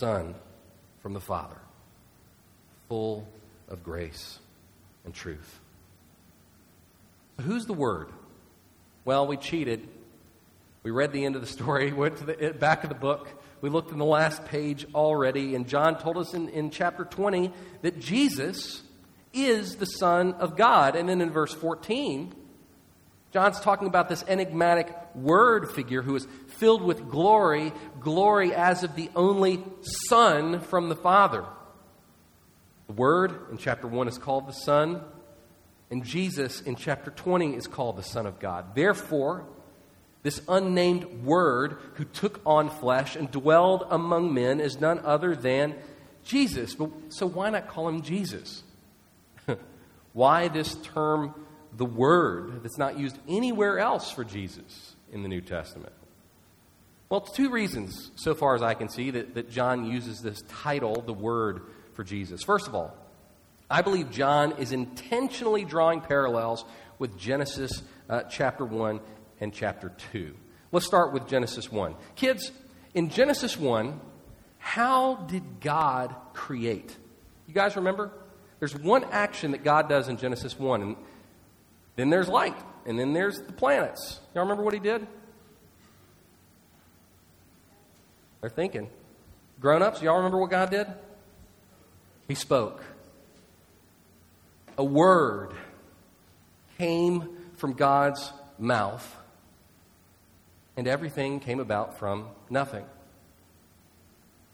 Son 0.01 0.35
from 1.03 1.13
the 1.13 1.21
Father, 1.21 1.59
full 2.89 3.29
of 3.69 3.85
grace 3.85 4.39
and 5.05 5.13
truth. 5.13 5.61
So 7.37 7.43
who's 7.43 7.67
the 7.67 7.75
Word? 7.75 8.09
Well, 9.05 9.27
we 9.27 9.37
cheated. 9.37 9.87
We 10.83 10.91
read 10.91 11.13
the 11.13 11.27
end 11.27 11.35
of 11.35 11.43
the 11.43 11.47
story, 11.47 11.93
went 11.93 12.17
to 12.17 12.25
the 12.25 12.43
eh, 12.43 12.53
back 12.53 12.83
of 12.83 12.89
the 12.89 12.97
book. 12.97 13.29
We 13.61 13.69
looked 13.69 13.93
in 13.93 13.99
the 13.99 14.07
last 14.07 14.47
page 14.47 14.87
already, 14.95 15.55
and 15.55 15.69
John 15.69 15.99
told 15.99 16.17
us 16.17 16.33
in, 16.33 16.49
in 16.49 16.71
chapter 16.71 17.05
20 17.05 17.53
that 17.83 18.01
Jesus 18.01 18.83
is 19.35 19.77
the 19.77 19.85
Son 19.85 20.33
of 20.35 20.57
God. 20.57 20.97
And 20.97 21.11
then 21.11 21.21
in 21.21 21.31
verse 21.31 21.53
14, 21.53 22.33
John's 23.33 23.61
talking 23.61 23.89
about 23.89 24.09
this 24.09 24.25
enigmatic 24.29 24.93
word 25.15 25.71
figure 25.71 26.03
who 26.03 26.15
is 26.17 26.27
filled 26.47 26.83
with 26.83 27.09
glory, 27.09 27.73
glory 28.01 28.55
as 28.55 28.83
of 28.83 28.95
the 28.97 29.11
only 29.15 29.63
Son 30.09 30.61
from 30.61 30.89
the 30.89 30.97
Father. 30.97 31.45
The 32.87 32.93
Word 32.93 33.51
in 33.51 33.59
chapter 33.59 33.89
1 33.89 34.09
is 34.09 34.17
called 34.17 34.47
the 34.47 34.53
Son, 34.53 35.03
and 35.91 36.05
Jesus 36.05 36.61
in 36.61 36.77
chapter 36.77 37.11
20 37.11 37.57
is 37.57 37.67
called 37.67 37.97
the 37.97 38.03
Son 38.03 38.27
of 38.27 38.39
God. 38.39 38.75
Therefore, 38.75 39.45
this 40.23 40.41
unnamed 40.49 41.25
Word 41.25 41.79
who 41.95 42.05
took 42.05 42.41
on 42.47 42.71
flesh 42.71 43.17
and 43.17 43.31
dwelled 43.31 43.87
among 43.91 44.33
men 44.33 44.61
is 44.61 44.81
none 44.81 45.01
other 45.01 45.35
than 45.35 45.75
Jesus. 46.25 46.75
But, 46.75 46.91
so 47.09 47.27
why 47.27 47.51
not 47.51 47.69
call 47.69 47.89
him 47.89 48.03
Jesus? 48.03 48.63
why 50.13 50.49
this 50.49 50.75
term, 50.77 51.35
the 51.77 51.85
Word, 51.85 52.63
that's 52.63 52.79
not 52.79 52.99
used 52.99 53.19
anywhere 53.29 53.79
else 53.79 54.11
for 54.11 54.25
Jesus 54.25 54.95
in 55.13 55.23
the 55.23 55.29
New 55.29 55.41
Testament? 55.41 55.93
Well, 57.09 57.21
two 57.21 57.51
reasons, 57.51 58.11
so 58.17 58.35
far 58.35 58.55
as 58.55 58.63
I 58.63 58.75
can 58.75 58.89
see, 58.89 59.11
that, 59.13 59.35
that 59.35 59.51
John 59.51 59.85
uses 59.85 60.21
this 60.21 60.43
title, 60.49 61.03
the 61.03 61.13
Word, 61.13 61.63
for 61.95 62.03
Jesus. 62.03 62.43
First 62.43 62.67
of 62.67 62.75
all, 62.75 62.97
I 63.71 63.83
believe 63.83 64.11
John 64.11 64.53
is 64.59 64.73
intentionally 64.73 65.65
drawing 65.65 66.01
parallels 66.01 66.65
with 66.99 67.17
Genesis 67.19 67.83
uh, 68.09 68.23
chapter 68.23 68.65
1 68.65 69.01
and 69.41 69.53
chapter 69.53 69.93
2. 70.13 70.35
Let's 70.73 70.87
start 70.87 71.13
with 71.13 71.29
Genesis 71.29 71.71
1. 71.71 71.95
Kids, 72.17 72.51
in 72.95 73.11
Genesis 73.11 73.57
1, 73.57 74.01
how 74.59 75.15
did 75.15 75.61
God 75.61 76.15
create? 76.33 76.97
You 77.47 77.55
guys 77.55 77.77
remember? 77.77 78.11
There's 78.59 78.75
one 78.75 79.05
action 79.13 79.53
that 79.53 79.63
God 79.63 79.89
does 79.89 80.09
in 80.09 80.17
Genesis 80.17 80.59
1, 80.59 80.83
and 80.83 80.97
then 81.97 82.11
there's 82.11 82.29
light, 82.29 82.57
and 82.85 82.99
then 82.99 83.13
there's 83.13 83.41
the 83.41 83.53
planets. 83.53 84.21
Y'all 84.35 84.45
remember 84.45 84.63
what 84.63 84.75
he 84.75 84.81
did? 84.81 85.07
They're 88.41 88.51
thinking. 88.51 88.89
Grown 89.61 89.83
ups, 89.83 90.03
y'all 90.03 90.17
remember 90.17 90.39
what 90.39 90.51
God 90.51 90.71
did? 90.71 90.87
He 92.29 92.35
spoke. 92.35 92.85
A 94.79 94.85
word 94.85 95.53
came 96.77 97.29
from 97.57 97.73
God's 97.73 98.33
mouth, 98.59 99.17
and 100.77 100.87
everything 100.87 101.41
came 101.41 101.61
about 101.61 101.99
from 101.99 102.29
nothing. 102.51 102.85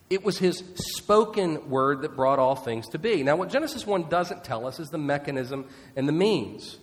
It 0.09 0.23
was 0.23 0.39
his 0.39 0.63
spoken 0.77 1.71
word 1.71 2.03
that 2.03 2.15
brought 2.15 2.39
all 2.39 2.55
things 2.55 2.89
to 2.91 2.99
be. 2.99 3.23
Now, 3.23 3.37
what 3.37 3.49
Genesis 3.49 3.87
1 3.87 4.09
doesn't 4.09 4.45
tell 4.45 4.67
us 4.67 4.79
is 4.79 4.91
the 4.91 4.99
mechanism 4.99 5.67
and 5.97 6.07
the 6.07 6.13
means. 6.13 6.77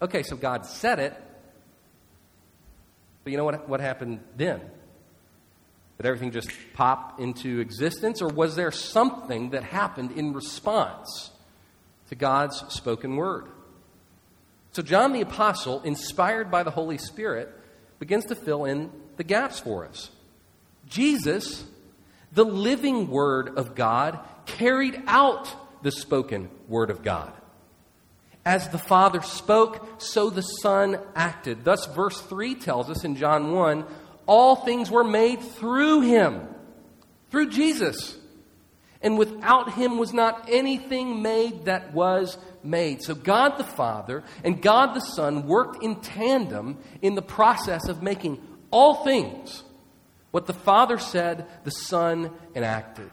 Okay, 0.00 0.22
so 0.22 0.36
God 0.36 0.66
said 0.66 0.98
it, 0.98 1.14
but 3.24 3.30
you 3.30 3.36
know 3.36 3.44
what, 3.44 3.68
what 3.68 3.80
happened 3.80 4.20
then? 4.36 4.60
Did 5.96 6.06
everything 6.06 6.30
just 6.30 6.50
pop 6.74 7.18
into 7.18 7.60
existence, 7.60 8.20
or 8.20 8.28
was 8.28 8.54
there 8.54 8.70
something 8.70 9.50
that 9.50 9.64
happened 9.64 10.12
in 10.12 10.34
response 10.34 11.30
to 12.08 12.14
God's 12.14 12.62
spoken 12.68 13.16
word? 13.16 13.46
So, 14.72 14.82
John 14.82 15.12
the 15.12 15.22
Apostle, 15.22 15.80
inspired 15.82 16.50
by 16.50 16.62
the 16.62 16.70
Holy 16.70 16.98
Spirit, 16.98 17.50
begins 17.98 18.26
to 18.26 18.34
fill 18.34 18.66
in 18.66 18.90
the 19.16 19.24
gaps 19.24 19.58
for 19.58 19.86
us. 19.86 20.10
Jesus, 20.86 21.64
the 22.32 22.44
living 22.44 23.08
word 23.08 23.56
of 23.56 23.74
God, 23.74 24.18
carried 24.44 25.02
out 25.06 25.82
the 25.82 25.90
spoken 25.90 26.50
word 26.68 26.90
of 26.90 27.02
God. 27.02 27.32
As 28.46 28.68
the 28.68 28.78
Father 28.78 29.20
spoke, 29.22 30.00
so 30.00 30.30
the 30.30 30.40
Son 30.40 30.98
acted. 31.16 31.64
Thus, 31.64 31.84
verse 31.86 32.20
3 32.22 32.54
tells 32.54 32.88
us 32.88 33.04
in 33.04 33.16
John 33.16 33.52
1 33.52 33.84
all 34.26 34.56
things 34.56 34.90
were 34.90 35.04
made 35.04 35.40
through 35.40 36.02
him, 36.02 36.46
through 37.30 37.50
Jesus. 37.50 38.16
And 39.02 39.18
without 39.18 39.74
him 39.74 39.98
was 39.98 40.12
not 40.12 40.48
anything 40.48 41.22
made 41.22 41.66
that 41.66 41.92
was 41.92 42.38
made. 42.62 43.02
So 43.02 43.14
God 43.14 43.58
the 43.58 43.64
Father 43.64 44.24
and 44.42 44.62
God 44.62 44.94
the 44.94 45.00
Son 45.00 45.46
worked 45.46 45.82
in 45.82 45.96
tandem 45.96 46.78
in 47.02 47.14
the 47.14 47.22
process 47.22 47.88
of 47.88 48.02
making 48.02 48.40
all 48.70 49.04
things. 49.04 49.64
What 50.30 50.46
the 50.46 50.54
Father 50.54 50.98
said, 50.98 51.46
the 51.64 51.70
Son 51.70 52.30
enacted. 52.54 53.10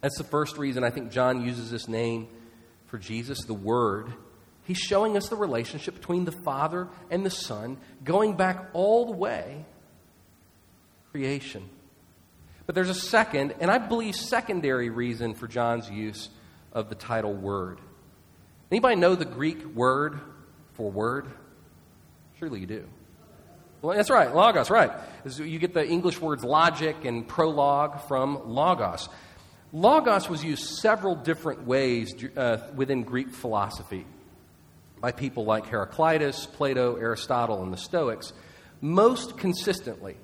That's 0.00 0.18
the 0.18 0.24
first 0.24 0.56
reason 0.58 0.82
I 0.82 0.90
think 0.90 1.10
John 1.10 1.42
uses 1.42 1.70
this 1.70 1.88
name 1.88 2.28
for 2.86 2.98
Jesus, 2.98 3.44
the 3.44 3.54
Word. 3.54 4.12
He's 4.70 4.78
showing 4.78 5.16
us 5.16 5.28
the 5.28 5.34
relationship 5.34 5.96
between 5.96 6.24
the 6.24 6.30
Father 6.30 6.86
and 7.10 7.26
the 7.26 7.30
Son, 7.30 7.76
going 8.04 8.36
back 8.36 8.70
all 8.72 9.06
the 9.06 9.16
way 9.16 9.64
creation. 11.10 11.68
But 12.66 12.76
there's 12.76 12.88
a 12.88 12.94
second, 12.94 13.52
and 13.58 13.68
I 13.68 13.78
believe 13.78 14.14
secondary 14.14 14.88
reason 14.88 15.34
for 15.34 15.48
John's 15.48 15.90
use 15.90 16.28
of 16.72 16.88
the 16.88 16.94
title 16.94 17.34
word. 17.34 17.80
Anybody 18.70 18.94
know 18.94 19.16
the 19.16 19.24
Greek 19.24 19.64
word 19.74 20.20
for 20.74 20.88
word? 20.88 21.26
Surely 22.38 22.60
you 22.60 22.66
do. 22.66 22.88
Well, 23.82 23.96
that's 23.96 24.08
right, 24.08 24.32
logos, 24.32 24.70
right. 24.70 24.92
You 25.36 25.58
get 25.58 25.74
the 25.74 25.84
English 25.84 26.20
words 26.20 26.44
logic 26.44 27.04
and 27.04 27.26
prologue 27.26 28.06
from 28.06 28.48
logos. 28.48 29.08
Logos 29.72 30.28
was 30.28 30.44
used 30.44 30.62
several 30.78 31.16
different 31.16 31.66
ways 31.66 32.14
uh, 32.36 32.58
within 32.76 33.02
Greek 33.02 33.30
philosophy 33.30 34.06
by 35.00 35.12
people 35.12 35.44
like 35.44 35.66
Heraclitus, 35.66 36.46
Plato, 36.46 36.96
Aristotle, 36.96 37.62
and 37.62 37.72
the 37.72 37.78
Stoics. 37.78 38.32
Most 38.80 39.38
consistently, 39.38 40.16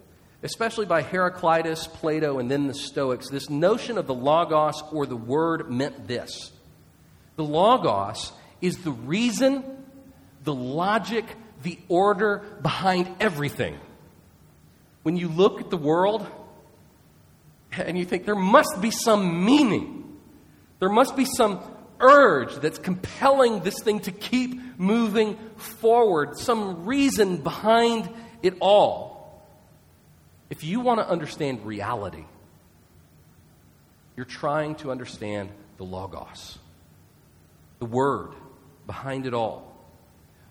especially 0.42 0.87
by 0.87 1.02
Heraclitus, 1.02 1.87
Plato, 1.87 2.38
and 2.38 2.50
then 2.50 2.66
the 2.66 2.75
Stoics, 2.75 3.28
this 3.30 3.50
notion 3.50 3.99
of 3.99 4.06
the 4.06 4.14
Logos 4.14 4.83
or 4.92 5.06
the 5.06 5.16
Word 5.16 5.71
meant 5.71 6.06
this 6.06 6.52
the 7.37 7.45
Logos 7.45 8.33
is 8.61 8.78
the 8.78 8.90
reason, 8.90 9.62
the 10.45 10.54
logic, 10.54 11.25
the 11.62 11.78
order 11.88 12.42
behind 12.62 13.14
everything. 13.21 13.78
When 15.02 15.16
you 15.16 15.28
look 15.28 15.61
at 15.61 15.71
the 15.71 15.76
world 15.76 16.26
and 17.73 17.97
you 17.99 18.04
think 18.04 18.25
there 18.25 18.35
must 18.35 18.80
be 18.80 18.90
some 18.90 19.45
meaning, 19.45 20.18
there 20.80 20.88
must 20.88 21.14
be 21.16 21.26
some 21.26 21.61
urge 22.00 22.55
that's 22.57 22.79
compelling 22.79 23.61
this 23.61 23.81
thing 23.83 24.00
to 24.00 24.12
keep 24.12 24.79
moving 24.79 25.37
forward, 25.57 26.38
some 26.38 26.85
reason 26.87 27.38
behind 27.38 28.09
it 28.43 28.55
all. 28.61 29.43
If 30.50 30.65
you 30.65 30.81
want 30.81 31.00
to 31.00 31.09
understand 31.09 31.65
reality, 31.65 32.25
you're 34.17 34.26
trying 34.26 34.76
to 34.76 34.91
understand 34.91 35.50
the 35.76 35.85
Logos, 35.85 36.59
the 37.79 37.87
Word 37.87 38.33
behind 38.87 39.26
it 39.26 39.35
all. 39.35 39.76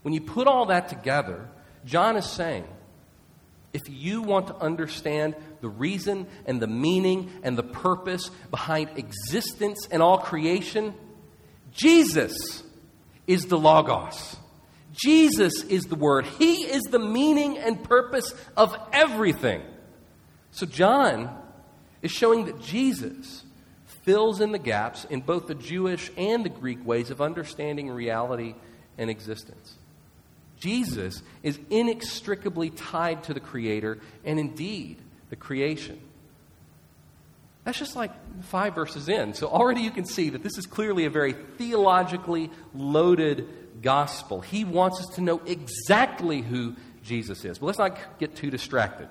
When 0.01 0.13
you 0.13 0.21
put 0.21 0.47
all 0.47 0.67
that 0.67 0.89
together, 0.89 1.47
John 1.85 2.17
is 2.17 2.25
saying, 2.25 2.67
if 3.73 3.89
you 3.89 4.21
want 4.21 4.47
to 4.47 4.55
understand 4.55 5.35
the 5.59 5.67
reason 5.67 6.27
and 6.45 6.61
the 6.61 6.67
meaning 6.67 7.29
and 7.43 7.57
the 7.57 7.63
purpose 7.63 8.29
behind 8.49 8.97
existence 8.97 9.87
and 9.91 10.01
all 10.01 10.17
creation, 10.17 10.93
Jesus 11.75 12.63
is 13.27 13.45
the 13.45 13.57
Logos. 13.57 14.37
Jesus 14.93 15.63
is 15.63 15.83
the 15.85 15.95
Word. 15.95 16.25
He 16.25 16.63
is 16.63 16.83
the 16.83 16.99
meaning 16.99 17.57
and 17.57 17.83
purpose 17.83 18.33
of 18.55 18.75
everything. 18.93 19.61
So, 20.51 20.65
John 20.65 21.37
is 22.01 22.11
showing 22.11 22.45
that 22.45 22.61
Jesus 22.61 23.43
fills 24.03 24.39
in 24.39 24.51
the 24.51 24.59
gaps 24.59 25.05
in 25.05 25.19
both 25.19 25.47
the 25.47 25.55
Jewish 25.55 26.11
and 26.15 26.45
the 26.45 26.49
Greek 26.49 26.85
ways 26.85 27.09
of 27.09 27.21
understanding 27.21 27.89
reality 27.89 28.55
and 28.97 29.09
existence. 29.09 29.75
Jesus 30.57 31.21
is 31.43 31.59
inextricably 31.69 32.69
tied 32.69 33.23
to 33.23 33.33
the 33.33 33.39
Creator 33.41 33.99
and 34.23 34.39
indeed 34.39 34.97
the 35.29 35.35
creation. 35.35 35.99
That's 37.65 37.79
just 37.79 37.95
like 37.95 38.11
five 38.43 38.75
verses 38.75 39.09
in. 39.09 39.33
So 39.33 39.47
already 39.47 39.81
you 39.81 39.91
can 39.91 40.05
see 40.05 40.29
that 40.29 40.43
this 40.43 40.57
is 40.57 40.67
clearly 40.67 41.05
a 41.05 41.09
very 41.09 41.33
theologically 41.33 42.51
loaded 42.75 43.81
gospel. 43.81 44.39
He 44.39 44.63
wants 44.63 44.99
us 44.99 45.07
to 45.15 45.21
know 45.21 45.41
exactly 45.45 46.41
who 46.41 46.75
Jesus 47.03 47.43
is. 47.43 47.57
But 47.57 47.65
let's 47.65 47.79
not 47.79 47.97
get 48.19 48.35
too 48.35 48.51
distracted. 48.51 49.09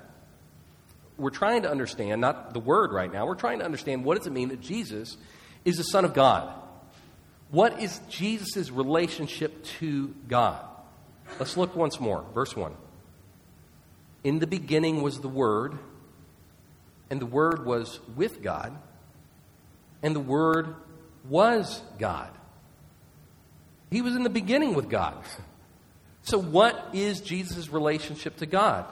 We're 1.18 1.30
trying 1.30 1.62
to 1.62 1.70
understand, 1.70 2.20
not 2.20 2.54
the 2.54 2.61
word 2.61 2.92
right 2.92 3.12
now, 3.12 3.26
we're 3.26 3.34
trying 3.34 3.58
to 3.58 3.64
understand 3.64 4.04
what 4.04 4.18
does 4.18 4.26
it 4.26 4.32
mean 4.32 4.49
that 4.49 4.61
Jesus 4.61 5.16
is 5.64 5.76
the 5.76 5.84
Son 5.84 6.04
of 6.04 6.14
God? 6.14 6.52
What 7.50 7.80
is 7.80 8.00
Jesus' 8.08 8.70
relationship 8.70 9.64
to 9.80 10.14
God? 10.28 10.64
Let's 11.38 11.56
look 11.56 11.75
once 11.75 11.99
more. 11.99 12.25
Verse 12.34 12.54
1. 12.54 12.73
In 14.23 14.38
the 14.38 14.46
beginning 14.46 15.02
was 15.02 15.20
the 15.20 15.28
Word 15.28 15.78
and 17.11 17.20
the 17.20 17.26
Word 17.26 17.64
was 17.66 18.00
with 18.16 18.42
God, 18.42 18.76
and 20.02 20.14
the 20.14 20.20
Word 20.20 20.75
was 21.28 21.82
God. 21.99 22.30
He 23.90 24.02
was 24.02 24.16
in 24.16 24.23
the 24.23 24.30
beginning 24.30 24.75
with 24.75 24.88
God. 24.88 25.16
So, 26.23 26.38
what 26.38 26.90
is 26.92 27.20
Jesus' 27.20 27.68
relationship 27.68 28.38
to 28.38 28.46
God? 28.46 28.87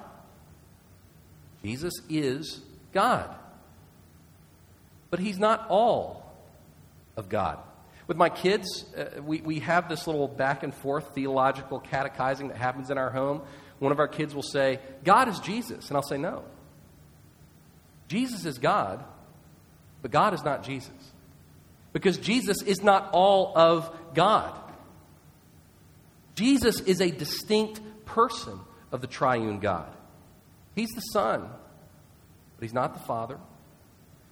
Jesus 1.64 1.94
is 2.08 2.60
God. 2.92 3.34
But 5.10 5.20
He's 5.20 5.38
not 5.38 5.66
all 5.68 6.34
of 7.16 7.28
God. 7.28 7.58
With 8.06 8.16
my 8.16 8.28
kids, 8.28 8.84
uh, 8.96 9.22
we, 9.22 9.40
we 9.40 9.60
have 9.60 9.88
this 9.88 10.06
little 10.06 10.28
back 10.28 10.62
and 10.62 10.74
forth 10.74 11.14
theological 11.14 11.80
catechizing 11.80 12.48
that 12.48 12.56
happens 12.56 12.90
in 12.90 12.98
our 12.98 13.10
home. 13.10 13.42
One 13.78 13.92
of 13.92 13.98
our 13.98 14.08
kids 14.08 14.34
will 14.34 14.42
say, 14.42 14.80
God 15.04 15.28
is 15.28 15.38
Jesus. 15.40 15.88
And 15.88 15.96
I'll 15.96 16.02
say, 16.02 16.18
no. 16.18 16.44
Jesus 18.12 18.44
is 18.44 18.58
God, 18.58 19.02
but 20.02 20.10
God 20.10 20.34
is 20.34 20.44
not 20.44 20.64
Jesus. 20.64 20.92
Because 21.94 22.18
Jesus 22.18 22.60
is 22.60 22.82
not 22.82 23.08
all 23.12 23.56
of 23.56 23.90
God. 24.12 24.54
Jesus 26.34 26.80
is 26.80 27.00
a 27.00 27.10
distinct 27.10 27.80
person 28.04 28.60
of 28.92 29.00
the 29.00 29.06
triune 29.06 29.60
God. 29.60 29.90
He's 30.74 30.90
the 30.90 31.00
Son, 31.00 31.40
but 31.40 32.62
He's 32.62 32.74
not 32.74 32.92
the 32.92 33.00
Father, 33.00 33.38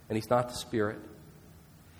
and 0.09 0.15
He's 0.15 0.29
not 0.29 0.49
the 0.49 0.55
Spirit. 0.55 0.99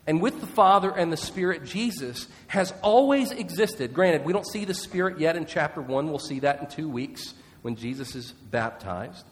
And 0.05 0.21
with 0.21 0.39
the 0.39 0.45
Father 0.45 0.91
and 0.91 1.11
the 1.11 1.17
Spirit, 1.17 1.65
Jesus 1.65 2.27
has 2.45 2.75
always 2.83 3.31
existed. 3.31 3.95
Granted, 3.95 4.23
we 4.23 4.33
don't 4.33 4.45
see 4.45 4.65
the 4.65 4.75
Spirit 4.75 5.19
yet 5.19 5.35
in 5.35 5.47
chapter 5.47 5.81
1. 5.81 6.09
We'll 6.09 6.19
see 6.19 6.41
that 6.41 6.61
in 6.61 6.67
two 6.67 6.89
weeks 6.89 7.33
when 7.63 7.75
Jesus 7.75 8.13
is 8.13 8.33
baptized. 8.51 9.25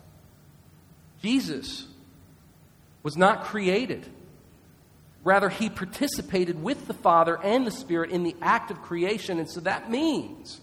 Jesus 1.22 1.86
was 3.10 3.18
not 3.18 3.46
created. 3.46 4.06
Rather, 5.24 5.50
he 5.50 5.68
participated 5.68 6.62
with 6.62 6.86
the 6.86 6.94
Father 6.94 7.40
and 7.42 7.66
the 7.66 7.72
Spirit 7.72 8.12
in 8.12 8.22
the 8.22 8.36
act 8.40 8.70
of 8.70 8.84
creation. 8.84 9.40
And 9.40 9.50
so 9.50 9.62
that 9.62 9.90
means 9.90 10.62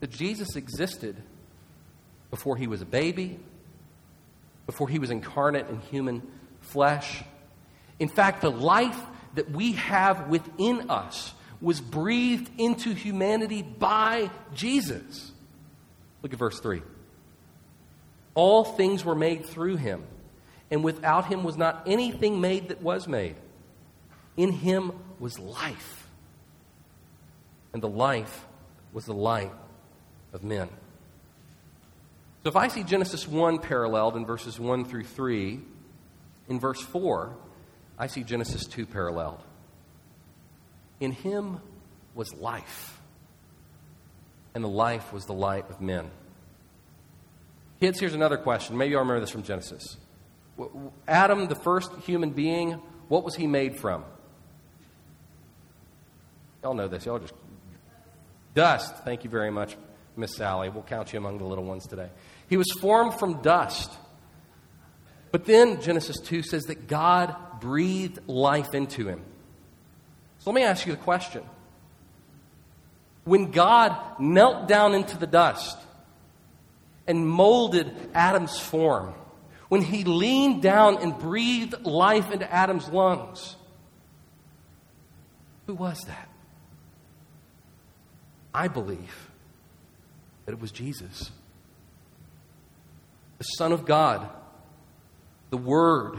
that 0.00 0.08
Jesus 0.08 0.56
existed 0.56 1.16
before 2.30 2.56
he 2.56 2.66
was 2.66 2.80
a 2.80 2.86
baby, 2.86 3.38
before 4.64 4.88
he 4.88 4.98
was 4.98 5.10
incarnate 5.10 5.68
in 5.68 5.80
human 5.82 6.22
flesh. 6.62 7.22
In 7.98 8.08
fact, 8.08 8.40
the 8.40 8.50
life 8.50 8.98
that 9.34 9.50
we 9.50 9.72
have 9.72 10.28
within 10.30 10.88
us 10.88 11.34
was 11.60 11.82
breathed 11.82 12.50
into 12.56 12.94
humanity 12.94 13.60
by 13.60 14.30
Jesus. 14.54 15.30
Look 16.22 16.32
at 16.32 16.38
verse 16.38 16.58
3. 16.58 16.80
All 18.34 18.64
things 18.64 19.04
were 19.04 19.14
made 19.14 19.44
through 19.44 19.76
him 19.76 20.04
and 20.70 20.82
without 20.82 21.26
him 21.26 21.44
was 21.44 21.56
not 21.56 21.82
anything 21.86 22.40
made 22.40 22.68
that 22.68 22.82
was 22.82 23.06
made. 23.06 23.36
In 24.36 24.52
him 24.52 24.92
was 25.18 25.38
life, 25.38 26.08
and 27.72 27.82
the 27.82 27.88
life 27.88 28.46
was 28.92 29.06
the 29.06 29.14
light 29.14 29.52
of 30.32 30.42
men. 30.42 30.68
So 32.42 32.50
if 32.50 32.56
I 32.56 32.68
see 32.68 32.82
Genesis 32.82 33.26
1 33.26 33.58
paralleled 33.58 34.16
in 34.16 34.24
verses 34.26 34.60
1 34.60 34.84
through 34.84 35.04
3, 35.04 35.60
in 36.48 36.60
verse 36.60 36.80
4, 36.80 37.34
I 37.98 38.06
see 38.06 38.22
Genesis 38.22 38.66
2 38.66 38.86
paralleled. 38.86 39.42
In 41.00 41.12
him 41.12 41.60
was 42.14 42.32
life, 42.34 43.00
and 44.54 44.62
the 44.62 44.68
life 44.68 45.12
was 45.12 45.26
the 45.26 45.34
light 45.34 45.68
of 45.70 45.80
men. 45.80 46.10
Kids, 47.80 47.98
here's 47.98 48.14
another 48.14 48.38
question. 48.38 48.76
Maybe 48.76 48.92
you 48.92 48.96
all 48.96 49.02
remember 49.02 49.20
this 49.20 49.30
from 49.30 49.42
Genesis. 49.42 49.96
Adam, 51.06 51.48
the 51.48 51.54
first 51.54 51.92
human 52.04 52.30
being, 52.30 52.80
what 53.08 53.24
was 53.24 53.34
he 53.34 53.46
made 53.46 53.78
from? 53.78 54.04
Y'all 56.62 56.74
know 56.74 56.88
this. 56.88 57.06
Y'all 57.06 57.18
just. 57.18 57.34
Dust. 58.54 58.96
Thank 59.04 59.22
you 59.22 59.30
very 59.30 59.50
much, 59.50 59.76
Miss 60.16 60.34
Sally. 60.34 60.70
We'll 60.70 60.82
count 60.82 61.12
you 61.12 61.18
among 61.18 61.38
the 61.38 61.44
little 61.44 61.64
ones 61.64 61.86
today. 61.86 62.08
He 62.48 62.56
was 62.56 62.70
formed 62.80 63.14
from 63.18 63.42
dust. 63.42 63.92
But 65.30 65.44
then 65.44 65.82
Genesis 65.82 66.18
2 66.20 66.42
says 66.42 66.64
that 66.64 66.88
God 66.88 67.36
breathed 67.60 68.20
life 68.26 68.74
into 68.74 69.06
him. 69.06 69.22
So 70.38 70.50
let 70.50 70.54
me 70.54 70.62
ask 70.62 70.86
you 70.86 70.94
a 70.94 70.96
question. 70.96 71.42
When 73.24 73.50
God 73.50 73.94
knelt 74.18 74.68
down 74.68 74.94
into 74.94 75.18
the 75.18 75.26
dust 75.26 75.76
and 77.06 77.28
molded 77.28 77.92
Adam's 78.14 78.58
form, 78.58 79.12
when 79.68 79.82
he 79.82 80.04
leaned 80.04 80.62
down 80.62 80.98
and 80.98 81.18
breathed 81.18 81.84
life 81.84 82.30
into 82.30 82.50
Adam's 82.52 82.88
lungs. 82.88 83.56
Who 85.66 85.74
was 85.74 86.00
that? 86.06 86.28
I 88.54 88.68
believe 88.68 89.30
that 90.44 90.52
it 90.52 90.60
was 90.60 90.70
Jesus, 90.70 91.30
the 93.38 93.44
Son 93.44 93.72
of 93.72 93.84
God, 93.84 94.30
the 95.50 95.56
Word, 95.56 96.18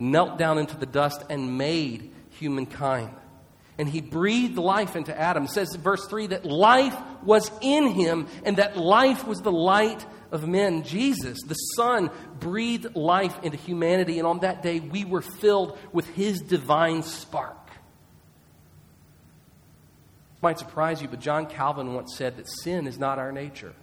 knelt 0.00 0.38
down 0.38 0.58
into 0.58 0.76
the 0.76 0.86
dust 0.86 1.22
and 1.30 1.56
made 1.56 2.10
humankind. 2.30 3.14
And 3.78 3.88
he 3.88 4.00
breathed 4.00 4.56
life 4.56 4.96
into 4.96 5.16
Adam. 5.16 5.44
It 5.44 5.50
says 5.50 5.74
in 5.74 5.80
verse 5.80 6.06
3 6.06 6.28
that 6.28 6.44
life 6.44 6.96
was 7.24 7.50
in 7.60 7.88
him 7.88 8.26
and 8.44 8.56
that 8.58 8.76
life 8.76 9.26
was 9.26 9.40
the 9.40 9.52
light 9.52 10.04
of 10.34 10.48
men, 10.48 10.82
Jesus, 10.82 11.38
the 11.46 11.54
Son, 11.54 12.10
breathed 12.40 12.96
life 12.96 13.38
into 13.44 13.56
humanity, 13.56 14.18
and 14.18 14.26
on 14.26 14.40
that 14.40 14.64
day 14.64 14.80
we 14.80 15.04
were 15.04 15.22
filled 15.22 15.78
with 15.92 16.08
His 16.08 16.40
divine 16.40 17.04
spark. 17.04 17.68
This 20.32 20.42
might 20.42 20.58
surprise 20.58 21.00
you, 21.00 21.06
but 21.06 21.20
John 21.20 21.46
Calvin 21.46 21.94
once 21.94 22.16
said 22.16 22.36
that 22.38 22.48
sin 22.48 22.88
is 22.88 22.98
not 22.98 23.20
our 23.20 23.30
nature. 23.30 23.74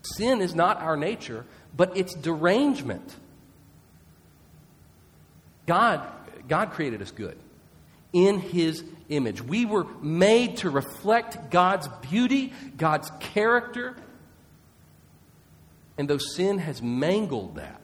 Sin 0.00 0.40
is 0.40 0.54
not 0.54 0.80
our 0.80 0.96
nature, 0.96 1.44
but 1.76 1.98
it's 1.98 2.14
derangement. 2.14 3.14
God, 5.66 6.00
God 6.48 6.70
created 6.70 7.02
us 7.02 7.10
good 7.10 7.36
in 8.14 8.38
His 8.38 8.82
image. 9.08 9.42
We 9.42 9.64
were 9.64 9.84
made 10.02 10.58
to 10.58 10.70
reflect 10.70 11.50
God's 11.50 11.88
beauty, 12.08 12.52
God's 12.76 13.10
character. 13.20 13.96
And 15.98 16.08
though 16.08 16.18
sin 16.18 16.58
has 16.58 16.82
mangled 16.82 17.56
that, 17.56 17.80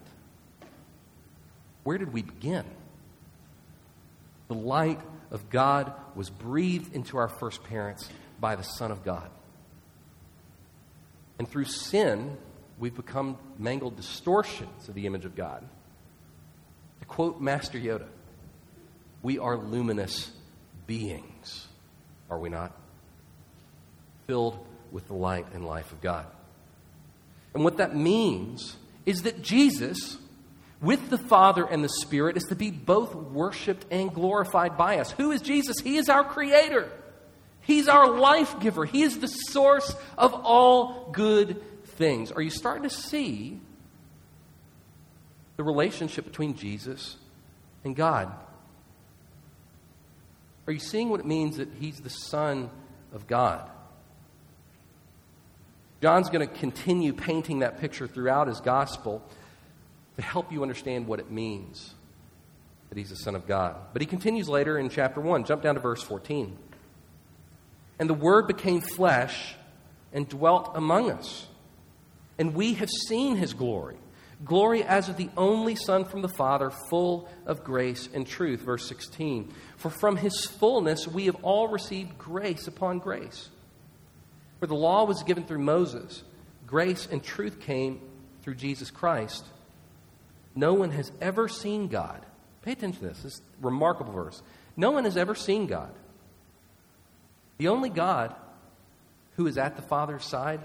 where 1.83 1.97
did 1.97 2.13
we 2.13 2.21
begin? 2.21 2.65
The 4.47 4.55
light 4.55 5.01
of 5.31 5.49
God 5.49 5.93
was 6.15 6.29
breathed 6.29 6.93
into 6.93 7.17
our 7.17 7.27
first 7.27 7.63
parents 7.63 8.07
by 8.39 8.55
the 8.55 8.63
Son 8.63 8.91
of 8.91 9.03
God. 9.03 9.29
And 11.39 11.49
through 11.49 11.65
sin, 11.65 12.37
we've 12.77 12.95
become 12.95 13.37
mangled 13.57 13.95
distortions 13.95 14.87
of 14.87 14.95
the 14.95 15.07
image 15.07 15.25
of 15.25 15.35
God. 15.35 15.67
To 17.01 17.05
quote 17.07 17.41
Master 17.41 17.79
Yoda, 17.79 18.07
we 19.23 19.39
are 19.39 19.57
luminous 19.57 20.31
beings, 20.87 21.67
are 22.29 22.39
we 22.39 22.49
not? 22.49 22.71
Filled 24.27 24.57
with 24.91 25.07
the 25.07 25.13
light 25.13 25.45
and 25.53 25.65
life 25.65 25.91
of 25.91 26.01
God. 26.01 26.25
And 27.53 27.63
what 27.63 27.77
that 27.77 27.95
means 27.95 28.77
is 29.05 29.23
that 29.23 29.41
Jesus, 29.41 30.17
with 30.81 31.09
the 31.09 31.17
Father 31.17 31.65
and 31.65 31.83
the 31.83 31.89
Spirit, 31.89 32.37
is 32.37 32.43
to 32.45 32.55
be 32.55 32.71
both 32.71 33.13
worshiped 33.13 33.85
and 33.91 34.13
glorified 34.13 34.77
by 34.77 34.99
us. 34.99 35.11
Who 35.11 35.31
is 35.31 35.41
Jesus? 35.41 35.77
He 35.83 35.97
is 35.97 36.09
our 36.09 36.23
Creator. 36.23 36.89
He's 37.61 37.87
our 37.87 38.07
life 38.07 38.59
giver. 38.59 38.85
He 38.85 39.03
is 39.03 39.19
the 39.19 39.27
source 39.27 39.95
of 40.17 40.33
all 40.33 41.09
good 41.11 41.61
things. 41.85 42.31
Are 42.31 42.41
you 42.41 42.49
starting 42.49 42.83
to 42.83 42.89
see 42.89 43.59
the 45.55 45.63
relationship 45.63 46.25
between 46.25 46.55
Jesus 46.55 47.17
and 47.83 47.95
God? 47.95 48.31
Are 50.67 50.73
you 50.73 50.79
seeing 50.79 51.09
what 51.09 51.19
it 51.19 51.25
means 51.25 51.57
that 51.57 51.69
he's 51.79 51.99
the 51.99 52.09
Son 52.09 52.69
of 53.11 53.27
God? 53.27 53.69
John's 56.01 56.29
going 56.29 56.47
to 56.47 56.53
continue 56.53 57.13
painting 57.13 57.59
that 57.59 57.79
picture 57.79 58.07
throughout 58.07 58.47
his 58.47 58.59
gospel. 58.59 59.23
to 60.15 60.21
help 60.21 60.51
you 60.51 60.61
understand 60.61 61.07
what 61.07 61.19
it 61.19 61.31
means 61.31 61.95
that 62.89 62.99
he's 62.99 63.09
the 63.09 63.15
Son 63.15 63.33
of 63.33 63.47
God. 63.47 63.75
But 63.91 64.03
he 64.03 64.05
continues 64.05 64.47
later 64.47 64.77
in 64.77 64.89
chapter 64.89 65.19
1. 65.19 65.45
Jump 65.45 65.63
down 65.63 65.73
to 65.73 65.81
verse 65.81 66.03
14. 66.03 66.55
And 67.97 68.07
the 68.07 68.13
Word 68.13 68.47
became 68.47 68.81
flesh 68.81 69.55
and 70.11 70.29
dwelt 70.29 70.71
among 70.75 71.09
us. 71.09 71.47
And 72.37 72.53
we 72.53 72.75
have 72.75 72.89
seen 73.07 73.35
his 73.35 73.53
glory. 73.53 73.97
Glory 74.43 74.83
as 74.83 75.07
of 75.07 75.17
the 75.17 75.29
only 75.37 75.75
Son 75.75 76.03
from 76.05 76.21
the 76.21 76.29
Father, 76.29 76.69
full 76.89 77.29
of 77.45 77.63
grace 77.63 78.09
and 78.13 78.27
truth. 78.27 78.61
Verse 78.61 78.87
16. 78.87 79.53
For 79.77 79.89
from 79.89 80.17
his 80.17 80.45
fullness 80.45 81.07
we 81.07 81.25
have 81.27 81.37
all 81.43 81.67
received 81.67 82.17
grace 82.17 82.67
upon 82.67 82.99
grace. 82.99 83.49
For 84.59 84.67
the 84.67 84.75
law 84.75 85.05
was 85.05 85.23
given 85.23 85.43
through 85.43 85.59
Moses, 85.59 86.23
grace 86.67 87.07
and 87.09 87.23
truth 87.23 87.59
came 87.59 88.01
through 88.41 88.55
Jesus 88.55 88.91
Christ. 88.91 89.45
No 90.55 90.73
one 90.73 90.91
has 90.91 91.11
ever 91.21 91.47
seen 91.47 91.87
God. 91.87 92.25
Pay 92.63 92.73
attention 92.73 93.01
to 93.01 93.07
this. 93.09 93.23
This 93.23 93.41
remarkable 93.61 94.13
verse. 94.13 94.41
No 94.75 94.91
one 94.91 95.03
has 95.05 95.17
ever 95.17 95.35
seen 95.35 95.67
God. 95.67 95.93
The 97.57 97.67
only 97.67 97.89
God 97.89 98.35
who 99.35 99.47
is 99.47 99.57
at 99.57 99.75
the 99.75 99.81
Father's 99.81 100.25
side, 100.25 100.61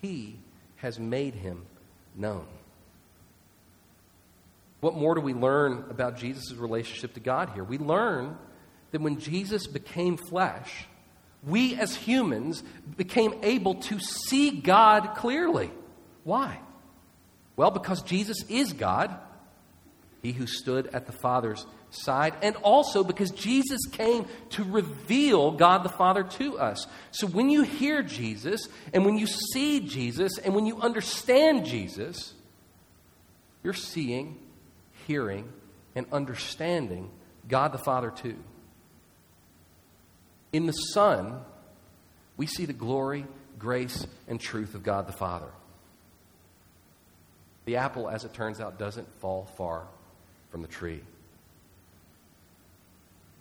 he 0.00 0.36
has 0.76 0.98
made 0.98 1.34
him 1.34 1.66
known. 2.14 2.46
What 4.80 4.94
more 4.94 5.14
do 5.14 5.20
we 5.20 5.34
learn 5.34 5.84
about 5.90 6.16
Jesus' 6.16 6.52
relationship 6.54 7.14
to 7.14 7.20
God 7.20 7.50
here? 7.54 7.64
We 7.64 7.78
learn 7.78 8.36
that 8.92 9.00
when 9.00 9.18
Jesus 9.18 9.66
became 9.66 10.16
flesh, 10.16 10.86
we 11.42 11.74
as 11.74 11.94
humans 11.94 12.62
became 12.96 13.34
able 13.42 13.76
to 13.76 13.98
see 13.98 14.50
God 14.50 15.14
clearly. 15.16 15.70
Why? 16.24 16.60
Well, 17.56 17.70
because 17.70 18.02
Jesus 18.02 18.44
is 18.48 18.72
God, 18.72 19.16
he 20.22 20.32
who 20.32 20.46
stood 20.46 20.88
at 20.88 21.06
the 21.06 21.12
Father's 21.12 21.66
side, 21.90 22.34
and 22.42 22.54
also 22.56 23.02
because 23.02 23.30
Jesus 23.30 23.80
came 23.90 24.26
to 24.50 24.64
reveal 24.64 25.52
God 25.52 25.82
the 25.82 25.88
Father 25.88 26.22
to 26.22 26.58
us. 26.58 26.86
So 27.10 27.26
when 27.26 27.50
you 27.50 27.62
hear 27.62 28.02
Jesus, 28.02 28.68
and 28.92 29.04
when 29.04 29.18
you 29.18 29.26
see 29.26 29.80
Jesus, 29.80 30.38
and 30.38 30.54
when 30.54 30.66
you 30.66 30.80
understand 30.80 31.66
Jesus, 31.66 32.34
you're 33.62 33.72
seeing, 33.72 34.38
hearing, 35.08 35.50
and 35.96 36.06
understanding 36.12 37.10
God 37.48 37.72
the 37.72 37.78
Father 37.78 38.10
too. 38.10 38.36
In 40.52 40.66
the 40.66 40.72
Son, 40.72 41.40
we 42.36 42.46
see 42.46 42.66
the 42.66 42.72
glory, 42.72 43.26
grace, 43.58 44.06
and 44.28 44.40
truth 44.40 44.74
of 44.74 44.84
God 44.84 45.08
the 45.08 45.12
Father. 45.12 45.48
The 47.64 47.76
apple, 47.76 48.08
as 48.08 48.24
it 48.24 48.32
turns 48.32 48.60
out, 48.60 48.78
doesn't 48.78 49.08
fall 49.20 49.46
far 49.56 49.86
from 50.50 50.62
the 50.62 50.68
tree. 50.68 51.00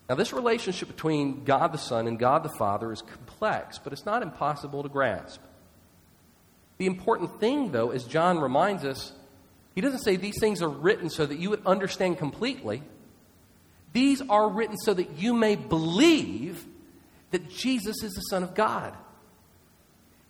Now, 0.09 0.15
this 0.15 0.31
relationship 0.31 0.87
between 0.87 1.43
God 1.43 1.73
the 1.73 1.77
Son 1.77 2.07
and 2.07 2.17
God 2.17 2.43
the 2.43 2.55
Father 2.57 2.93
is 2.93 3.01
complex, 3.01 3.77
but 3.77 3.91
it's 3.91 4.05
not 4.05 4.23
impossible 4.23 4.83
to 4.83 4.89
grasp. 4.89 5.41
The 6.77 6.85
important 6.85 7.39
thing, 7.39 7.71
though, 7.71 7.91
as 7.91 8.05
John 8.05 8.39
reminds 8.39 8.85
us, 8.85 9.11
he 9.77 9.81
doesn't 9.81 9.99
say 9.99 10.15
these 10.15 10.39
things 10.39 10.63
are 10.63 10.69
written 10.69 11.07
so 11.07 11.23
that 11.23 11.37
you 11.37 11.51
would 11.51 11.63
understand 11.63 12.17
completely. 12.17 12.81
These 13.93 14.23
are 14.27 14.49
written 14.49 14.75
so 14.75 14.91
that 14.91 15.19
you 15.19 15.35
may 15.35 15.55
believe 15.55 16.65
that 17.29 17.47
Jesus 17.47 18.01
is 18.01 18.13
the 18.13 18.21
Son 18.21 18.41
of 18.41 18.55
God. 18.55 18.95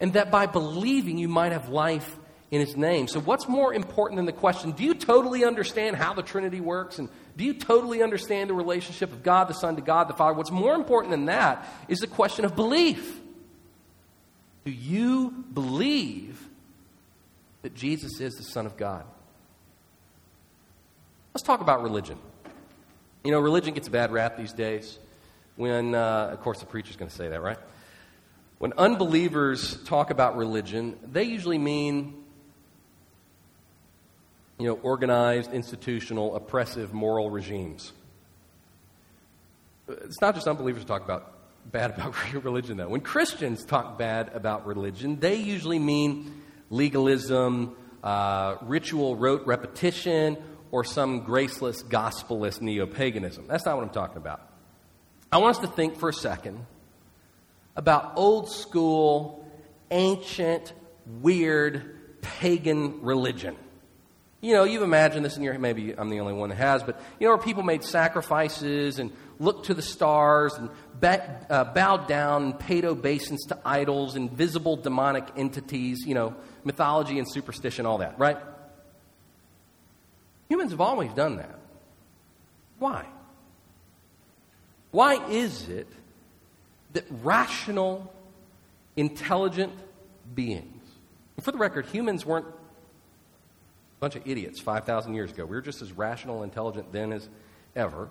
And 0.01 0.11
that 0.15 0.31
by 0.31 0.47
believing, 0.47 1.17
you 1.17 1.29
might 1.29 1.53
have 1.53 1.69
life 1.69 2.17
in 2.51 2.59
his 2.59 2.75
name. 2.75 3.07
So, 3.07 3.21
what's 3.21 3.47
more 3.47 3.73
important 3.73 4.17
than 4.17 4.25
the 4.25 4.33
question, 4.33 4.71
do 4.71 4.83
you 4.83 4.93
totally 4.93 5.45
understand 5.45 5.95
how 5.95 6.13
the 6.13 6.23
Trinity 6.23 6.59
works? 6.59 6.99
And 6.99 7.07
do 7.37 7.45
you 7.45 7.53
totally 7.53 8.03
understand 8.03 8.49
the 8.49 8.53
relationship 8.53 9.13
of 9.13 9.23
God 9.23 9.47
the 9.47 9.53
Son 9.53 9.77
to 9.77 9.81
God 9.81 10.09
the 10.09 10.13
Father? 10.13 10.33
What's 10.33 10.51
more 10.51 10.75
important 10.75 11.11
than 11.11 11.27
that 11.27 11.65
is 11.87 11.99
the 11.99 12.07
question 12.07 12.43
of 12.43 12.53
belief. 12.53 13.17
Do 14.65 14.71
you 14.71 15.45
believe 15.53 16.49
that 17.61 17.75
Jesus 17.75 18.19
is 18.19 18.33
the 18.33 18.43
Son 18.43 18.65
of 18.65 18.75
God? 18.75 19.05
Let's 21.37 21.45
talk 21.45 21.61
about 21.61 21.83
religion. 21.83 22.17
You 23.23 23.29
know, 23.29 23.39
religion 23.39 23.75
gets 23.75 23.87
a 23.87 23.91
bad 23.91 24.11
rap 24.11 24.37
these 24.37 24.53
days. 24.53 24.97
When, 25.55 25.93
uh, 25.93 26.29
of 26.31 26.41
course, 26.41 26.61
the 26.61 26.65
preacher's 26.65 26.95
going 26.95 27.11
to 27.11 27.15
say 27.15 27.27
that, 27.27 27.43
right? 27.43 27.59
When 28.57 28.73
unbelievers 28.75 29.77
talk 29.83 30.09
about 30.09 30.35
religion, 30.35 30.97
they 31.03 31.25
usually 31.25 31.59
mean 31.59 32.23
you 34.57 34.65
know, 34.65 34.79
organized, 34.81 35.53
institutional, 35.53 36.35
oppressive 36.35 36.91
moral 36.91 37.29
regimes. 37.29 37.93
It's 39.87 40.19
not 40.19 40.33
just 40.33 40.47
unbelievers 40.47 40.85
talk 40.85 41.03
about 41.03 41.33
bad 41.71 41.91
about 41.91 42.15
religion, 42.43 42.77
though. 42.77 42.89
When 42.89 43.01
Christians 43.01 43.63
talk 43.63 43.99
bad 43.99 44.31
about 44.33 44.65
religion, 44.65 45.19
they 45.19 45.35
usually 45.35 45.77
mean 45.77 46.41
legalism, 46.71 47.75
uh, 48.03 48.55
ritual 48.63 49.15
rote 49.15 49.45
repetition, 49.45 50.37
or 50.71 50.83
some 50.83 51.21
graceless, 51.21 51.83
gospelless 51.83 52.61
neo 52.61 52.85
paganism. 52.85 53.45
That's 53.47 53.65
not 53.65 53.77
what 53.77 53.83
I'm 53.83 53.89
talking 53.89 54.17
about. 54.17 54.41
I 55.31 55.37
want 55.37 55.57
us 55.57 55.61
to 55.61 55.67
think 55.67 55.97
for 55.97 56.09
a 56.09 56.13
second 56.13 56.65
about 57.75 58.13
old 58.15 58.49
school, 58.49 59.47
ancient, 59.91 60.73
weird, 61.05 62.21
pagan 62.21 63.01
religion. 63.01 63.55
You 64.39 64.53
know, 64.53 64.65
you've 64.65 64.83
imagined 64.83 65.25
this 65.25 65.35
in 65.35 65.43
your 65.43 65.57
maybe 65.57 65.97
I'm 65.97 66.09
the 66.09 66.19
only 66.19 66.33
one 66.33 66.49
that 66.49 66.55
has, 66.55 66.83
but 66.83 67.01
you 67.19 67.27
know, 67.27 67.35
where 67.35 67.43
people 67.43 67.63
made 67.63 67.83
sacrifices 67.83 68.99
and 68.99 69.11
looked 69.39 69.65
to 69.67 69.73
the 69.73 69.81
stars 69.81 70.53
and 70.53 70.69
bet, 70.99 71.47
uh, 71.49 71.63
bowed 71.63 72.07
down 72.07 72.43
and 72.43 72.59
paid 72.59 72.85
obeisance 72.85 73.45
to 73.47 73.57
idols, 73.65 74.15
invisible 74.15 74.75
demonic 74.75 75.27
entities, 75.35 76.05
you 76.05 76.13
know, 76.13 76.35
mythology 76.63 77.17
and 77.17 77.27
superstition, 77.31 77.85
all 77.85 77.99
that, 77.99 78.19
right? 78.19 78.37
Humans 80.49 80.71
have 80.71 80.81
always 80.81 81.11
done 81.13 81.37
that. 81.37 81.59
Why? 82.79 83.05
Why 84.91 85.25
is 85.29 85.67
it 85.67 85.87
that 86.93 87.05
rational, 87.23 88.11
intelligent 88.95 89.73
beings, 90.33 90.73
for 91.41 91.51
the 91.51 91.57
record, 91.57 91.85
humans 91.87 92.25
weren't 92.25 92.47
a 92.47 93.99
bunch 93.99 94.15
of 94.15 94.27
idiots 94.27 94.59
5,000 94.59 95.13
years 95.13 95.31
ago. 95.31 95.45
We 95.45 95.55
were 95.55 95.61
just 95.61 95.81
as 95.81 95.91
rational, 95.91 96.43
intelligent 96.43 96.91
then 96.91 97.11
as 97.11 97.27
ever. 97.75 98.09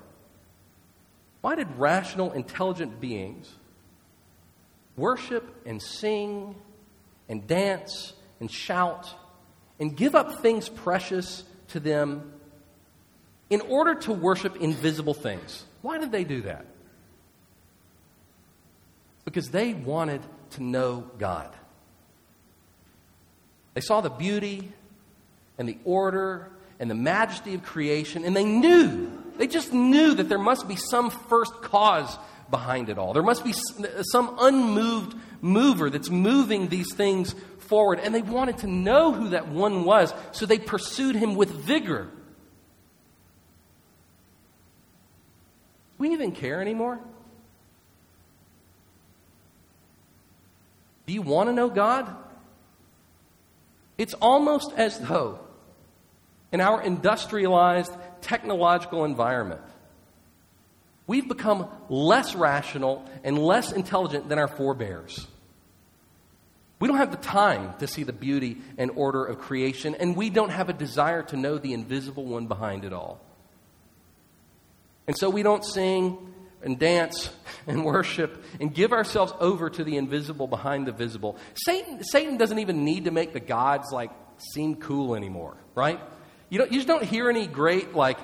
Why 1.41 1.55
did 1.55 1.69
rational, 1.79 2.33
intelligent 2.33 3.01
beings 3.01 3.53
worship 4.97 5.45
and 5.67 5.83
sing 5.83 6.55
and 7.29 7.47
dance 7.47 8.15
and 8.41 8.51
shout 8.51 9.13
and 9.79 9.97
give 9.97 10.15
up 10.15 10.41
things 10.41 10.69
precious 10.69 11.45
to 11.69 11.81
them 11.81 12.33
in 13.51 13.61
order 13.63 13.95
to 13.95 14.13
worship 14.13 14.57
invisible 14.57 15.15
things? 15.15 15.65
Why 15.83 15.99
did 15.99 16.13
they 16.13 16.25
do 16.25 16.43
that? 16.43 16.67
Because 19.25 19.51
they 19.51 19.75
wanted 19.75 20.23
to 20.51 20.63
know 20.63 21.11
God. 21.19 21.51
They 23.75 23.81
saw 23.81 24.01
the 24.01 24.11
beauty 24.11 24.73
and 25.59 25.69
the 25.69 25.79
order 25.85 26.51
and 26.79 26.91
the 26.91 26.95
majesty 26.95 27.55
of 27.55 27.63
creation, 27.63 28.25
and 28.25 28.37
they 28.37 28.45
knew, 28.45 29.11
they 29.39 29.47
just 29.47 29.73
knew 29.73 30.15
that 30.15 30.29
there 30.29 30.39
must 30.39 30.69
be 30.69 30.77
some 30.77 31.11
first 31.11 31.53
cause 31.63 32.19
behind 32.51 32.89
it 32.89 32.99
all. 32.99 33.13
There 33.13 33.23
must 33.23 33.45
be 33.45 33.55
some 34.13 34.37
unmoved 34.39 35.15
mover 35.41 35.91
that's 35.91 36.11
moving 36.11 36.69
these 36.69 36.93
things 36.95 37.35
forward, 37.67 38.01
and 38.01 38.15
they 38.15 38.23
wanted 38.23 38.59
to 38.59 38.67
know 38.67 39.13
who 39.13 39.31
that 39.31 39.49
one 39.49 39.85
was, 39.85 40.13
so 40.33 40.47
they 40.47 40.59
pursued 40.59 41.17
him 41.17 41.35
with 41.35 41.51
vigor. 41.51 42.09
We 45.99 46.11
even 46.11 46.33
care 46.33 46.61
anymore? 46.61 47.01
Do 51.07 51.13
you 51.13 51.23
want 51.23 51.49
to 51.49 51.53
know 51.53 51.69
God? 51.69 52.15
It's 53.97 54.15
almost 54.15 54.73
as 54.77 54.99
though 54.99 55.41
in 56.53 56.61
our 56.61 56.83
industrialized 56.83 57.93
technological 58.21 59.05
environment, 59.05 59.61
we've 61.07 61.29
become 61.29 61.69
less 61.89 62.35
rational 62.35 63.05
and 63.25 63.39
less 63.39 63.73
intelligent 63.73 64.29
than 64.29 64.39
our 64.39 64.49
forebears. 64.49 65.27
We 66.79 66.89
don't 66.89 66.99
have 66.99 67.11
the 67.11 67.17
time 67.17 67.75
to 67.79 67.87
see 67.87 68.03
the 68.03 68.13
beauty 68.13 68.59
and 68.77 68.91
order 68.95 69.25
of 69.25 69.39
creation, 69.39 69.95
and 69.95 70.15
we 70.15 70.29
don't 70.29 70.51
have 70.51 70.69
a 70.69 70.75
desire 70.75 71.23
to 71.25 71.37
know 71.37 71.57
the 71.59 71.73
invisible 71.73 72.25
one 72.27 72.47
behind 72.47 72.85
it 72.85 72.93
all. 72.93 73.21
And 75.07 75.17
so 75.17 75.31
we 75.31 75.43
don't 75.43 75.65
sing 75.65 76.35
and 76.63 76.79
dance 76.79 77.31
and 77.67 77.85
worship 77.85 78.45
and 78.61 78.75
give 78.75 78.93
ourselves 78.93 79.33
over 79.41 79.71
to 79.71 79.85
the 79.85 79.97
invisible 79.97 80.47
behind 80.47 80.87
the 80.87 80.93
visible. 80.93 81.37
Satan, 81.65 82.03
Satan 82.05 82.37
doesn't 82.37 82.59
even 82.59 82.85
need 82.85 83.05
to 83.05 83.11
make 83.11 83.33
the 83.33 83.41
gods 83.41 83.91
like 83.93 84.11
seem 84.55 84.77
cool 84.77 85.15
anymore, 85.15 85.57
right? 85.75 86.01
You, 86.51 86.59
don't, 86.59 86.71
you 86.71 86.79
just 86.79 86.89
don't 86.89 87.05
hear 87.05 87.31
any 87.31 87.47
great, 87.47 87.95
like, 87.95 88.19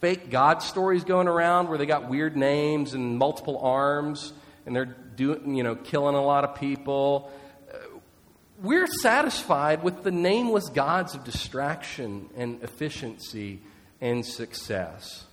fake 0.00 0.30
God 0.30 0.62
stories 0.62 1.04
going 1.04 1.26
around 1.26 1.68
where 1.68 1.78
they 1.78 1.86
got 1.86 2.08
weird 2.08 2.36
names 2.36 2.92
and 2.92 3.16
multiple 3.16 3.58
arms 3.58 4.32
and 4.66 4.76
they're 4.76 4.84
doing, 4.84 5.54
you 5.54 5.62
know, 5.62 5.74
killing 5.74 6.14
a 6.14 6.22
lot 6.22 6.44
of 6.44 6.54
people. 6.56 7.30
We're 8.62 8.86
satisfied 8.86 9.82
with 9.82 10.02
the 10.02 10.10
nameless 10.10 10.70
gods 10.70 11.14
of 11.14 11.24
distraction 11.24 12.30
and 12.36 12.62
efficiency 12.62 13.60
and 14.00 14.24
success. 14.24 15.26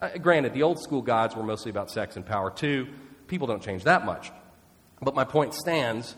Uh, 0.00 0.16
granted, 0.18 0.54
the 0.54 0.62
old 0.62 0.80
school 0.80 1.02
gods 1.02 1.34
were 1.34 1.42
mostly 1.42 1.70
about 1.70 1.90
sex 1.90 2.16
and 2.16 2.24
power 2.24 2.50
too. 2.50 2.86
People 3.26 3.46
don't 3.46 3.62
change 3.62 3.84
that 3.84 4.04
much. 4.04 4.30
But 5.02 5.14
my 5.14 5.24
point 5.24 5.54
stands 5.54 6.14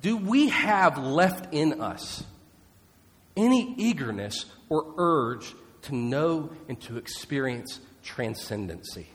do 0.00 0.18
we 0.18 0.48
have 0.48 0.98
left 0.98 1.54
in 1.54 1.80
us 1.80 2.24
any 3.36 3.74
eagerness 3.78 4.44
or 4.68 4.92
urge 4.98 5.54
to 5.82 5.94
know 5.94 6.50
and 6.68 6.78
to 6.82 6.98
experience 6.98 7.80
transcendency? 8.02 9.08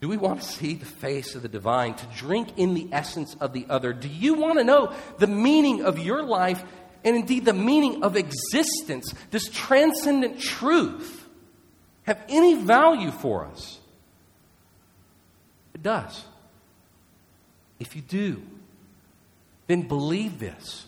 Do 0.00 0.08
we 0.08 0.16
want 0.16 0.40
to 0.40 0.46
see 0.46 0.74
the 0.74 0.86
face 0.86 1.34
of 1.34 1.42
the 1.42 1.48
divine, 1.48 1.94
to 1.94 2.06
drink 2.16 2.56
in 2.56 2.74
the 2.74 2.88
essence 2.92 3.34
of 3.40 3.52
the 3.52 3.66
other? 3.68 3.92
Do 3.92 4.08
you 4.08 4.34
want 4.34 4.58
to 4.58 4.64
know 4.64 4.92
the 5.18 5.26
meaning 5.26 5.84
of 5.84 5.98
your 5.98 6.22
life 6.22 6.62
and 7.04 7.16
indeed 7.16 7.44
the 7.44 7.52
meaning 7.52 8.04
of 8.04 8.16
existence? 8.16 9.12
this 9.30 9.48
transcendent 9.48 10.40
truth 10.40 11.26
have 12.04 12.22
any 12.28 12.54
value 12.54 13.10
for 13.10 13.44
us? 13.46 13.80
It 15.74 15.82
does. 15.82 16.24
If 17.80 17.94
you 17.96 18.02
do, 18.02 18.42
then 19.66 19.82
believe 19.82 20.38
this 20.38 20.86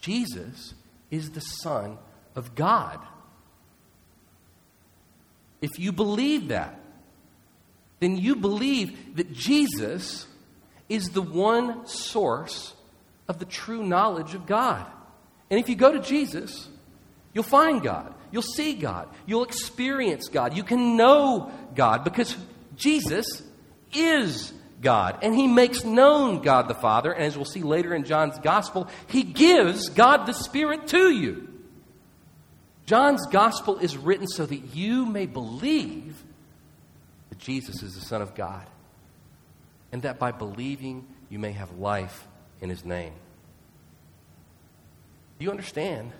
Jesus 0.00 0.74
is 1.10 1.30
the 1.30 1.40
Son 1.40 1.98
of 2.34 2.54
God. 2.54 2.98
If 5.62 5.78
you 5.78 5.92
believe 5.92 6.48
that, 6.48 6.78
then 8.04 8.18
you 8.18 8.36
believe 8.36 9.16
that 9.16 9.32
Jesus 9.32 10.26
is 10.88 11.10
the 11.10 11.22
one 11.22 11.86
source 11.86 12.74
of 13.28 13.38
the 13.38 13.44
true 13.44 13.82
knowledge 13.82 14.34
of 14.34 14.46
God. 14.46 14.86
And 15.50 15.58
if 15.58 15.68
you 15.68 15.74
go 15.74 15.92
to 15.92 16.00
Jesus, 16.00 16.68
you'll 17.32 17.44
find 17.44 17.82
God. 17.82 18.14
You'll 18.30 18.42
see 18.42 18.74
God. 18.74 19.08
You'll 19.26 19.44
experience 19.44 20.28
God. 20.28 20.56
You 20.56 20.64
can 20.64 20.96
know 20.96 21.52
God 21.74 22.04
because 22.04 22.36
Jesus 22.76 23.42
is 23.92 24.52
God. 24.82 25.18
And 25.22 25.34
he 25.34 25.46
makes 25.46 25.84
known 25.84 26.42
God 26.42 26.68
the 26.68 26.74
Father. 26.74 27.12
And 27.12 27.24
as 27.24 27.36
we'll 27.36 27.44
see 27.44 27.62
later 27.62 27.94
in 27.94 28.04
John's 28.04 28.38
Gospel, 28.40 28.88
he 29.06 29.22
gives 29.22 29.88
God 29.88 30.26
the 30.26 30.32
Spirit 30.32 30.88
to 30.88 31.10
you. 31.10 31.48
John's 32.86 33.26
Gospel 33.26 33.78
is 33.78 33.96
written 33.96 34.26
so 34.26 34.44
that 34.44 34.74
you 34.74 35.06
may 35.06 35.26
believe 35.26 36.22
Jesus 37.44 37.82
is 37.82 37.94
the 37.94 38.00
Son 38.00 38.22
of 38.22 38.34
God. 38.34 38.66
And 39.92 40.02
that 40.02 40.18
by 40.18 40.32
believing, 40.32 41.06
you 41.28 41.38
may 41.38 41.52
have 41.52 41.78
life 41.78 42.26
in 42.60 42.70
his 42.70 42.84
name. 42.84 43.12
Do 45.38 45.44
you 45.44 45.50
understand 45.50 46.10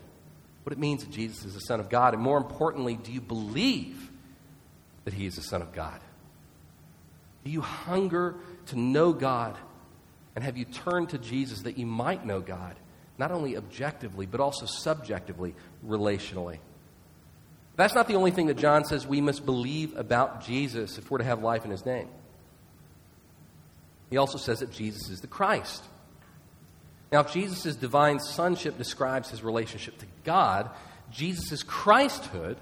what 0.64 0.72
it 0.72 0.78
means 0.78 1.02
that 1.02 1.10
Jesus 1.10 1.44
is 1.46 1.54
the 1.54 1.60
Son 1.60 1.80
of 1.80 1.88
God? 1.88 2.12
And 2.12 2.22
more 2.22 2.37
importantly, 2.37 2.96
do 2.96 3.10
you 3.10 3.22
believe 3.22 4.10
that 5.04 5.14
he 5.14 5.24
is 5.24 5.37
the 5.37 5.42
Son 5.42 5.62
of 5.62 5.72
God? 5.72 5.98
Do 7.42 7.50
you 7.50 7.62
hunger 7.62 8.34
to 8.66 8.78
know 8.78 9.12
God? 9.12 9.56
And 10.34 10.44
have 10.44 10.58
you 10.58 10.66
turned 10.66 11.10
to 11.10 11.18
Jesus 11.18 11.62
that 11.62 11.78
you 11.78 11.87
might 11.87 12.26
know 12.26 12.40
God, 12.40 12.76
not 13.16 13.32
only 13.32 13.56
objectively, 13.56 14.26
but 14.26 14.40
also 14.40 14.66
subjectively, 14.66 15.54
relationally? 15.87 16.58
That's 17.76 17.94
not 17.94 18.06
the 18.06 18.14
only 18.14 18.30
thing 18.30 18.46
that 18.46 18.56
John 18.56 18.84
says 18.84 19.06
we 19.06 19.20
must 19.20 19.44
believe 19.44 19.96
about 19.96 20.44
Jesus 20.44 20.96
if 20.98 21.10
we're 21.10 21.18
to 21.18 21.24
have 21.24 21.42
life 21.42 21.64
in 21.64 21.70
his 21.70 21.84
name. 21.84 22.08
He 24.10 24.16
also 24.16 24.38
says 24.38 24.60
that 24.60 24.70
Jesus 24.70 25.08
is 25.08 25.20
the 25.20 25.26
Christ. 25.26 25.82
Now, 27.10 27.20
if 27.20 27.32
Jesus' 27.32 27.76
divine 27.76 28.20
sonship 28.20 28.78
describes 28.78 29.30
his 29.30 29.42
relationship 29.42 29.98
to 29.98 30.06
God, 30.24 30.70
Jesus' 31.10 31.62
Christhood 31.62 32.56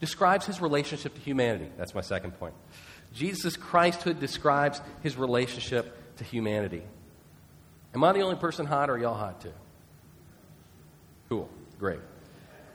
describes 0.00 0.46
his 0.46 0.60
relationship 0.60 1.14
to 1.14 1.20
humanity. 1.20 1.70
That's 1.76 1.94
my 1.94 2.00
second 2.00 2.32
point. 2.38 2.54
Jesus' 3.14 3.56
Christhood 3.56 4.20
describes 4.20 4.80
his 5.02 5.16
relationship 5.16 6.16
to 6.16 6.24
humanity. 6.24 6.82
Am 7.94 8.04
I 8.04 8.12
the 8.12 8.20
only 8.20 8.36
person 8.36 8.66
hot, 8.66 8.90
or 8.90 8.98
y'all 8.98 9.14
hot 9.14 9.40
too? 9.40 9.52
Cool. 11.28 11.48
Great. 11.78 12.00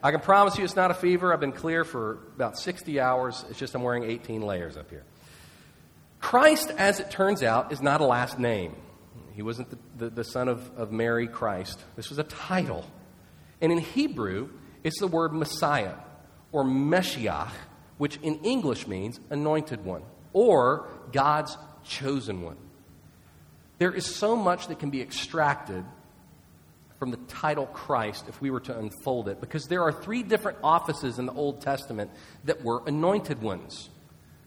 I 0.03 0.11
can 0.11 0.19
promise 0.19 0.57
you 0.57 0.65
it's 0.65 0.75
not 0.75 0.91
a 0.91 0.93
fever. 0.93 1.33
I've 1.33 1.39
been 1.39 1.53
clear 1.53 1.85
for 1.85 2.19
about 2.35 2.59
60 2.59 2.99
hours. 2.99 3.45
It's 3.49 3.57
just 3.57 3.73
I'm 3.73 3.83
wearing 3.83 4.03
18 4.03 4.41
layers 4.41 4.75
up 4.75 4.89
here. 4.89 5.05
Christ, 6.19 6.71
as 6.77 6.99
it 6.99 7.09
turns 7.09 7.41
out, 7.41 7.71
is 7.71 7.81
not 7.81 8.01
a 8.01 8.05
last 8.05 8.37
name. 8.37 8.75
He 9.31 9.41
wasn't 9.41 9.69
the, 9.69 9.77
the, 9.97 10.09
the 10.09 10.23
son 10.25 10.49
of, 10.49 10.69
of 10.77 10.91
Mary 10.91 11.27
Christ. 11.27 11.81
This 11.95 12.09
was 12.09 12.19
a 12.19 12.23
title. 12.23 12.85
And 13.61 13.71
in 13.71 13.77
Hebrew, 13.77 14.49
it's 14.83 14.99
the 14.99 15.07
word 15.07 15.31
Messiah 15.33 15.95
or 16.51 16.65
Meshiach, 16.65 17.51
which 17.97 18.17
in 18.17 18.39
English 18.43 18.87
means 18.87 19.21
anointed 19.29 19.85
one 19.85 20.03
or 20.33 20.89
God's 21.13 21.57
chosen 21.85 22.41
one. 22.41 22.57
There 23.77 23.93
is 23.93 24.05
so 24.05 24.35
much 24.35 24.67
that 24.67 24.79
can 24.79 24.89
be 24.89 25.01
extracted 25.01 25.85
from 27.03 27.11
the 27.11 27.17
title 27.27 27.65
Christ 27.65 28.29
if 28.29 28.39
we 28.39 28.49
were 28.49 28.61
to 28.61 28.79
unfold 28.79 29.27
it, 29.27 29.41
because 29.41 29.65
there 29.65 29.83
are 29.83 29.91
three 29.91 30.23
different 30.23 30.59
offices 30.63 31.19
in 31.19 31.25
the 31.25 31.33
Old 31.33 31.59
Testament 31.59 32.09
that 32.45 32.63
were 32.63 32.81
anointed 32.87 33.41
ones, 33.41 33.89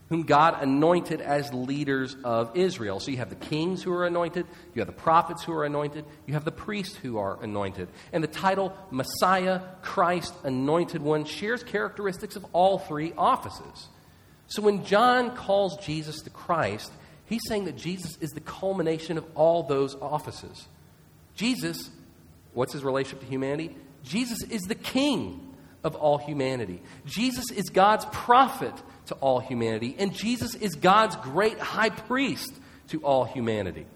whom 0.09 0.23
God 0.23 0.63
anointed 0.63 1.21
as 1.21 1.53
leaders 1.53 2.17
of 2.25 2.57
Israel. 2.57 2.99
So 2.99 3.11
you 3.11 3.19
have 3.19 3.29
the 3.29 3.35
kings 3.35 3.83
who 3.83 3.93
are 3.93 4.07
anointed, 4.07 4.47
you 4.75 4.81
have 4.81 4.87
the 4.87 4.95
prophets 4.95 5.45
who 5.45 5.53
are 5.53 5.67
anointed, 5.67 6.07
you 6.25 6.33
have 6.33 6.47
the 6.47 6.51
priests 6.51 6.97
who 6.97 7.19
are 7.19 7.39
anointed. 7.43 7.91
And 8.11 8.25
the 8.25 8.29
title 8.29 8.75
Messiah, 8.91 9.61
Christ, 9.83 10.33
Anointed 10.43 11.03
One 11.03 11.27
shares 11.27 11.63
characteristics 11.63 12.37
of 12.37 12.47
all 12.55 12.79
three 12.79 13.13
offices. 13.19 13.89
So 14.47 14.63
when 14.63 14.83
John 14.87 15.37
calls 15.37 15.77
Jesus 15.85 16.23
the 16.23 16.31
Christ, 16.31 16.91
he's 17.27 17.43
saying 17.49 17.67
that 17.67 17.77
Jesus 17.77 18.17
is 18.23 18.31
the 18.31 18.41
culmination 18.41 19.19
of 19.19 19.27
all 19.35 19.63
those 19.63 19.95
offices. 19.97 20.69
Jesus, 21.35 21.91
what's 22.57 22.73
his 22.73 22.83
relationship 22.83 23.21
to 23.21 23.27
humanity? 23.27 23.77
Jesus 24.03 24.43
is 24.43 24.63
the 24.63 24.75
king 24.75 25.55
of 25.85 25.95
all 25.95 26.17
humanity. 26.19 26.83
Jesus 27.05 27.51
is 27.55 27.69
God's 27.69 28.07
prophet 28.07 28.75
to 29.07 29.15
all 29.17 29.41
humanity. 29.41 29.95
And 29.99 30.13
Jesus 30.15 30.55
is 30.55 30.75
God's 30.75 31.17
great 31.17 31.59
high 31.59 31.91
priest 31.91 32.53
to 32.89 33.01
all 33.03 33.25
humanity. 33.25 33.87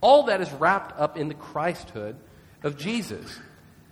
All 0.00 0.24
that 0.24 0.40
is 0.40 0.50
wrapped 0.52 0.98
up 0.98 1.16
in 1.16 1.28
the 1.28 1.34
Christhood 1.34 2.16
of 2.62 2.76
Jesus. 2.76 3.38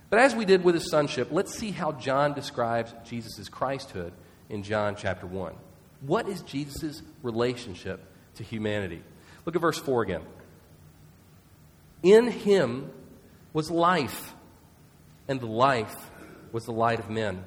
But 0.09 0.19
as 0.19 0.35
we 0.35 0.45
did 0.45 0.63
with 0.63 0.75
his 0.75 0.89
sonship, 0.89 1.29
let's 1.31 1.53
see 1.53 1.71
how 1.71 1.93
John 1.93 2.33
describes 2.33 2.93
Jesus' 3.05 3.49
Christhood 3.49 4.11
in 4.49 4.63
John 4.63 4.95
chapter 4.97 5.25
1. 5.25 5.53
What 6.01 6.27
is 6.27 6.41
Jesus' 6.41 7.01
relationship 7.23 8.03
to 8.35 8.43
humanity? 8.43 9.01
Look 9.45 9.55
at 9.55 9.61
verse 9.61 9.79
4 9.79 10.03
again. 10.03 10.21
In 12.03 12.27
him 12.27 12.91
was 13.57 13.71
life, 13.71 14.35
and 15.27 15.41
the 15.41 15.47
life 15.47 16.11
was 16.51 16.65
the 16.65 16.71
light 16.71 16.99
of 16.99 17.09
men. 17.09 17.43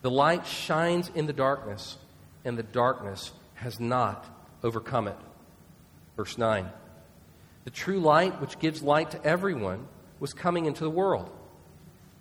The 0.00 0.10
light 0.10 0.46
shines 0.46 1.10
in 1.14 1.26
the 1.26 1.34
darkness, 1.34 1.98
and 2.46 2.56
the 2.56 2.62
darkness 2.62 3.30
has 3.56 3.78
not 3.78 4.24
overcome 4.64 5.08
it. 5.08 5.18
Verse 6.16 6.38
9. 6.38 6.66
The 7.64 7.70
true 7.70 8.00
light, 8.00 8.40
which 8.40 8.58
gives 8.58 8.82
light 8.82 9.10
to 9.10 9.22
everyone, 9.22 9.86
was 10.18 10.32
coming 10.32 10.64
into 10.64 10.82
the 10.82 10.88
world. 10.88 11.30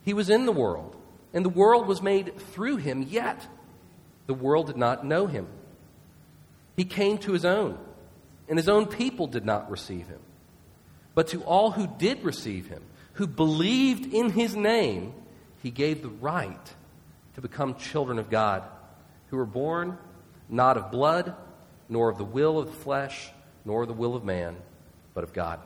He 0.04 0.14
was 0.14 0.30
in 0.30 0.46
the 0.46 0.52
world, 0.52 0.98
and 1.34 1.46
the 1.46 1.50
world 1.50 1.88
was 1.88 2.02
made 2.02 2.38
through 2.38 2.76
him, 2.76 3.04
yet 3.04 3.48
the 4.28 4.34
world 4.34 4.68
did 4.68 4.76
not 4.76 5.06
know 5.06 5.28
him. 5.28 5.48
He 6.76 6.84
came 6.84 7.20
to 7.20 7.32
his 7.32 7.46
own, 7.46 7.78
and 8.50 8.60
his 8.60 8.68
own 8.68 8.86
people 8.86 9.28
did 9.28 9.46
not 9.46 9.72
receive 9.72 10.08
him. 10.08 10.20
But 11.14 11.28
to 11.30 11.44
all 11.44 11.72
who 11.72 11.88
did 11.88 12.24
receive 12.24 12.68
him, 12.68 12.82
who 13.14 13.28
believed 13.28 14.14
in 14.14 14.30
his 14.30 14.56
name, 14.56 15.14
he 15.62 15.72
gave 15.72 16.02
the 16.02 16.10
right 16.10 16.74
to 17.36 17.42
become 17.42 17.76
children 17.76 18.20
of 18.20 18.30
God, 18.30 18.64
who 19.28 19.38
were 19.38 19.46
born 19.46 19.98
not 20.50 20.78
of 20.78 20.92
blood, 20.92 21.36
nor 21.88 22.10
of 22.10 22.18
the 22.18 22.26
will 22.26 22.60
of 22.60 22.68
the 22.68 22.78
flesh, 22.78 23.32
nor 23.66 23.86
the 23.86 23.94
will 23.94 24.16
of 24.16 24.24
man, 24.24 24.56
but 25.14 25.24
of 25.24 25.34
God. 25.34 25.60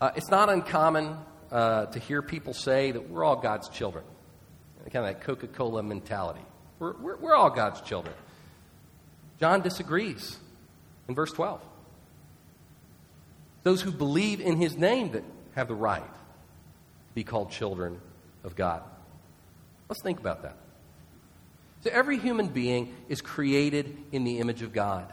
Uh, 0.00 0.10
it's 0.14 0.30
not 0.30 0.50
uncommon 0.50 1.16
uh, 1.50 1.86
to 1.86 1.98
hear 1.98 2.20
people 2.20 2.52
say 2.52 2.90
that 2.90 3.08
we're 3.08 3.24
all 3.24 3.36
God's 3.36 3.68
children, 3.68 4.04
kind 4.92 5.06
of 5.06 5.14
that 5.14 5.22
Coca 5.22 5.46
Cola 5.46 5.82
mentality. 5.82 6.42
We're, 6.78 6.94
we're, 6.94 7.16
we're 7.16 7.34
all 7.34 7.50
God's 7.50 7.80
children. 7.80 8.14
John 9.40 9.62
disagrees 9.62 10.38
in 11.08 11.14
verse 11.14 11.32
12. 11.32 11.60
Those 13.64 13.82
who 13.82 13.90
believe 13.90 14.40
in 14.40 14.56
his 14.56 14.76
name 14.76 15.12
that 15.12 15.24
have 15.56 15.68
the 15.68 15.74
right. 15.74 16.02
to 16.02 17.14
be 17.14 17.24
called 17.24 17.50
children 17.50 18.00
of 18.44 18.54
God. 18.54 18.82
Let's 19.88 20.02
think 20.02 20.20
about 20.20 20.42
that. 20.42 20.56
So, 21.82 21.90
every 21.90 22.18
human 22.18 22.48
being 22.48 22.94
is 23.08 23.20
created 23.20 23.96
in 24.12 24.24
the 24.24 24.38
image 24.38 24.62
of 24.62 24.72
God. 24.72 25.12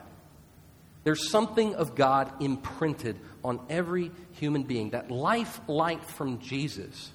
There's 1.04 1.30
something 1.30 1.76
of 1.76 1.96
God 1.96 2.32
imprinted 2.42 3.18
on 3.44 3.60
every 3.70 4.12
human 4.34 4.64
being, 4.64 4.92
that 4.92 5.10
life 5.10 5.60
light 5.68 6.04
from 6.04 6.40
Jesus. 6.40 7.12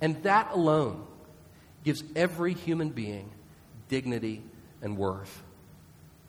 And 0.00 0.22
that 0.22 0.52
alone 0.52 1.04
gives 1.82 2.02
every 2.14 2.54
human 2.54 2.90
being 2.90 3.30
dignity 3.88 4.42
and 4.82 4.96
worth. 4.96 5.42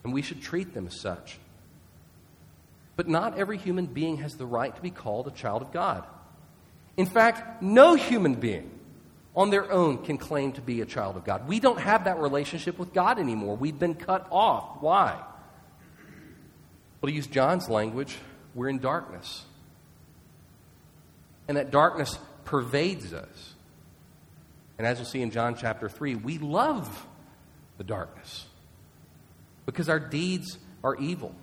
And 0.04 0.14
we 0.14 0.22
should 0.22 0.42
treat 0.42 0.74
them 0.74 0.88
as 0.88 1.00
such. 1.00 1.40
But 2.96 3.08
not 3.08 3.38
every 3.38 3.58
human 3.58 3.88
being 3.88 4.18
has 4.18 4.36
the 4.36 4.46
right 4.46 4.74
to 4.76 4.82
be 4.82 4.92
called 4.92 5.28
a 5.28 5.32
child 5.32 5.62
of 5.62 5.72
God. 5.72 6.06
In 6.98 7.06
fact, 7.06 7.62
no 7.62 7.96
human 7.96 8.36
being 8.36 8.72
on 9.36 9.50
their 9.50 9.70
own 9.70 10.04
can 10.04 10.18
claim 10.18 10.54
to 10.54 10.62
be 10.62 10.82
a 10.82 10.86
child 10.86 11.18
of 11.18 11.26
God. 11.26 11.48
We 11.48 11.60
don't 11.60 11.80
have 11.80 12.06
that 12.06 12.20
relationship 12.20 12.80
with 12.80 12.94
God 12.94 13.20
anymore. 13.20 13.58
We've 13.58 13.78
been 13.78 13.96
cut 13.96 14.28
off. 14.32 14.82
Why? 14.82 15.22
Well, 17.02 17.10
to 17.10 17.16
use 17.16 17.28
John's 17.28 17.70
language, 17.70 18.16
we're 18.54 18.70
in 18.70 18.80
darkness. 18.80 19.44
And 21.48 21.58
that 21.58 21.70
darkness 21.70 22.18
pervades 22.46 23.14
us. 23.14 23.54
And 24.78 24.88
as 24.88 24.98
we'll 24.98 25.06
see 25.06 25.22
in 25.22 25.32
John 25.32 25.56
chapter 25.56 25.90
3, 25.90 26.16
we 26.16 26.38
love 26.38 27.06
the 27.78 27.84
darkness 27.84 28.46
because 29.66 29.90
our 29.90 30.00
deeds 30.00 30.58
are 30.84 30.96
evil. 30.96 31.36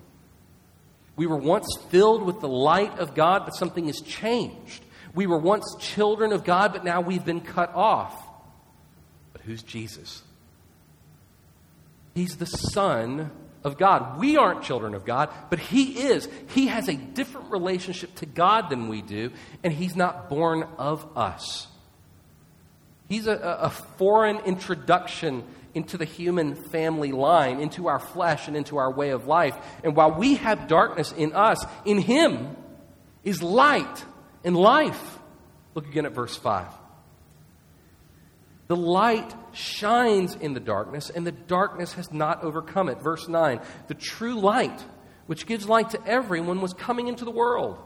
We 1.15 1.27
were 1.27 1.37
once 1.37 1.67
filled 1.89 2.23
with 2.23 2.39
the 2.39 2.47
light 2.47 2.97
of 2.99 3.13
God, 3.13 3.43
but 3.45 3.51
something 3.51 3.85
has 3.87 4.01
changed. 4.01 4.83
We 5.13 5.27
were 5.27 5.37
once 5.37 5.75
children 5.79 6.33
of 6.33 6.43
God, 6.43 6.73
but 6.73 6.83
now 6.83 7.01
we've 7.01 7.23
been 7.23 7.41
cut 7.41 7.73
off. 7.75 8.19
But 9.31 9.41
who's 9.41 9.61
Jesus? 9.61 10.23
He's 12.15 12.37
the 12.37 12.45
Son 12.45 13.31
of 13.63 13.77
God. 13.77 14.19
We 14.19 14.37
aren't 14.37 14.63
children 14.63 14.93
of 14.93 15.05
God, 15.05 15.29
but 15.49 15.59
He 15.59 16.01
is. 16.07 16.27
He 16.49 16.67
has 16.67 16.89
a 16.89 16.95
different 16.95 17.51
relationship 17.51 18.13
to 18.15 18.25
God 18.25 18.69
than 18.69 18.87
we 18.87 19.01
do, 19.01 19.31
and 19.63 19.71
He's 19.71 19.95
not 19.95 20.29
born 20.29 20.63
of 20.77 21.05
us. 21.15 21.67
He's 23.07 23.27
a, 23.27 23.33
a 23.33 23.69
foreign 23.69 24.37
introduction 24.39 25.43
into 25.73 25.97
the 25.97 26.05
human 26.05 26.55
family 26.55 27.11
line, 27.11 27.59
into 27.59 27.87
our 27.87 27.99
flesh, 27.99 28.47
and 28.47 28.55
into 28.55 28.77
our 28.77 28.91
way 28.91 29.09
of 29.09 29.27
life. 29.27 29.55
And 29.83 29.95
while 29.95 30.11
we 30.11 30.35
have 30.35 30.67
darkness 30.67 31.11
in 31.11 31.33
us, 31.33 31.65
in 31.85 31.97
Him 31.97 32.55
is 33.23 33.41
light 33.41 34.05
and 34.43 34.55
life. 34.55 35.19
Look 35.73 35.87
again 35.87 36.05
at 36.05 36.13
verse 36.13 36.35
5. 36.35 36.67
The 38.67 38.75
light 38.75 39.33
shines 39.51 40.35
in 40.35 40.53
the 40.53 40.59
darkness, 40.59 41.09
and 41.09 41.27
the 41.27 41.31
darkness 41.31 41.93
has 41.93 42.11
not 42.11 42.43
overcome 42.43 42.89
it. 42.89 43.01
Verse 43.01 43.27
9 43.27 43.59
The 43.87 43.93
true 43.93 44.39
light, 44.39 44.83
which 45.27 45.45
gives 45.45 45.67
light 45.67 45.91
to 45.91 46.07
everyone, 46.07 46.61
was 46.61 46.73
coming 46.73 47.07
into 47.07 47.25
the 47.25 47.31
world. 47.31 47.77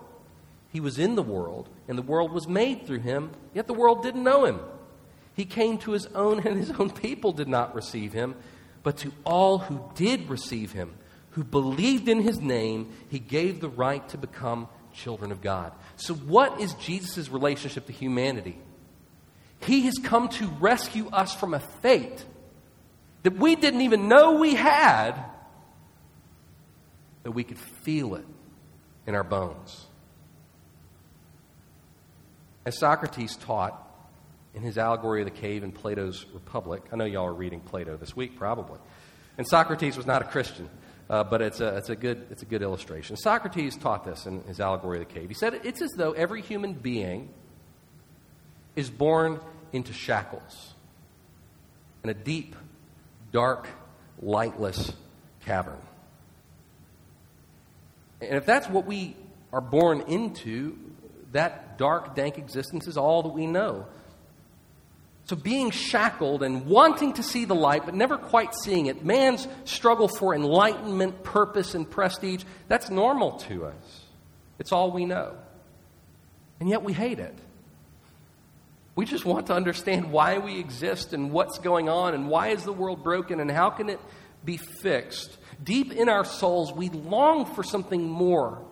He 0.70 0.80
was 0.80 1.00
in 1.00 1.16
the 1.16 1.24
world, 1.24 1.70
and 1.88 1.98
the 1.98 2.04
world 2.04 2.32
was 2.32 2.48
made 2.48 2.86
through 2.86 3.00
him, 3.00 3.32
yet 3.54 3.68
the 3.68 3.74
world 3.74 4.04
didn't 4.04 4.24
know 4.24 4.46
him. 4.46 4.60
He 5.38 5.46
came 5.46 5.78
to 5.80 5.92
his 5.92 6.08
own, 6.08 6.40
and 6.46 6.58
his 6.58 6.72
own 6.72 6.90
people 6.90 7.32
did 7.32 7.48
not 7.48 7.76
receive 7.76 8.12
him. 8.12 8.36
But 8.82 8.98
to 8.98 9.14
all 9.24 9.60
who 9.60 9.80
did 9.94 10.30
receive 10.30 10.72
him, 10.72 10.96
who 11.32 11.44
believed 11.44 12.10
in 12.10 12.22
his 12.22 12.42
name, 12.42 12.92
he 13.10 13.20
gave 13.20 13.62
the 13.62 13.70
right 13.70 14.08
to 14.10 14.18
become 14.18 14.68
children 14.94 15.32
of 15.32 15.42
God. 15.42 15.74
So, 15.96 16.16
what 16.16 16.60
is 16.60 16.74
Jesus' 16.74 17.30
relationship 17.30 17.86
to 17.86 17.94
humanity? 17.94 18.58
He 19.60 19.82
has 19.82 20.00
come 20.00 20.30
to 20.30 20.48
rescue 20.60 21.08
us 21.10 21.36
from 21.36 21.54
a 21.54 21.60
fate 21.60 22.26
that 23.22 23.38
we 23.38 23.56
didn't 23.56 23.82
even 23.82 24.08
know 24.08 24.40
we 24.40 24.56
had, 24.56 25.24
that 27.22 27.32
we 27.32 27.44
could 27.44 27.60
feel 27.60 28.16
it 28.16 28.26
in 29.06 29.14
our 29.14 29.24
bones. 29.24 29.86
As 32.66 32.80
Socrates 32.80 33.36
taught, 33.36 33.87
in 34.58 34.64
his 34.64 34.80
allegory 34.80 35.22
of 35.22 35.26
the 35.26 35.40
cave 35.40 35.64
in 35.64 35.72
Plato's 35.72 36.26
Republic. 36.34 36.82
I 36.92 36.96
know 36.96 37.06
y'all 37.06 37.28
are 37.28 37.34
reading 37.34 37.60
Plato 37.60 37.96
this 37.96 38.16
week, 38.16 38.40
probably. 38.40 38.80
And 39.38 39.48
Socrates 39.48 39.96
was 39.96 40.08
not 40.08 40.24
a 40.24 40.26
Christian, 40.26 40.68
uh, 41.12 41.24
but 41.24 41.44
it's 41.44 41.60
a, 41.60 41.78
it's, 41.78 41.90
a 41.90 41.96
good, 41.96 42.26
it's 42.32 42.42
a 42.42 42.46
good 42.46 42.64
illustration. 42.64 43.18
Socrates 43.18 43.78
taught 43.78 44.04
this 44.04 44.26
in 44.26 44.42
his 44.46 44.60
allegory 44.60 45.00
of 45.00 45.08
the 45.08 45.14
cave. 45.14 45.30
He 45.30 45.36
said 45.36 45.62
it's 45.64 45.84
as 45.84 45.92
though 45.92 46.14
every 46.14 46.42
human 46.42 46.74
being 46.74 47.30
is 48.76 48.90
born 48.90 49.40
into 49.74 49.94
shackles 49.94 50.74
in 52.04 52.10
a 52.10 52.16
deep, 52.16 52.56
dark, 53.32 53.68
lightless 54.24 54.92
cavern. 55.46 55.82
And 58.22 58.38
if 58.38 58.48
that's 58.48 58.68
what 58.68 58.88
we 58.88 59.16
are 59.54 59.62
born 59.62 60.02
into, 60.08 60.80
that 61.34 61.78
dark, 61.78 62.16
dank 62.16 62.40
existence 62.40 62.88
is 62.88 62.98
all 62.98 63.22
that 63.22 63.30
we 63.30 63.46
know. 63.46 63.86
So, 65.28 65.36
being 65.36 65.72
shackled 65.72 66.42
and 66.42 66.66
wanting 66.68 67.14
to 67.14 67.24
see 67.24 67.44
the 67.44 67.54
light, 67.54 67.84
but 67.84 67.94
never 67.94 68.18
quite 68.18 68.56
seeing 68.56 68.86
it, 68.86 69.04
man's 69.04 69.46
struggle 69.66 70.08
for 70.08 70.34
enlightenment, 70.34 71.22
purpose, 71.22 71.76
and 71.76 71.90
prestige, 71.90 72.46
that's 72.70 72.90
normal 72.90 73.34
to 73.40 73.66
us. 73.66 74.06
It's 74.58 74.72
all 74.72 74.92
we 74.92 75.04
know. 75.04 75.36
And 76.62 76.70
yet 76.70 76.82
we 76.82 76.94
hate 76.94 77.20
it. 77.20 77.38
We 78.96 79.04
just 79.04 79.26
want 79.26 79.48
to 79.48 79.54
understand 79.54 80.14
why 80.14 80.38
we 80.38 80.60
exist 80.60 81.12
and 81.12 81.30
what's 81.32 81.60
going 81.60 81.90
on 81.90 82.14
and 82.14 82.30
why 82.30 82.48
is 82.48 82.64
the 82.64 82.74
world 82.74 83.04
broken 83.04 83.42
and 83.42 83.52
how 83.52 83.70
can 83.70 83.90
it 83.90 84.00
be 84.46 84.56
fixed. 84.56 85.38
Deep 85.62 85.92
in 85.92 86.08
our 86.08 86.24
souls, 86.24 86.72
we 86.72 86.88
long 86.88 87.54
for 87.54 87.64
something 87.64 88.08
more. 88.08 88.64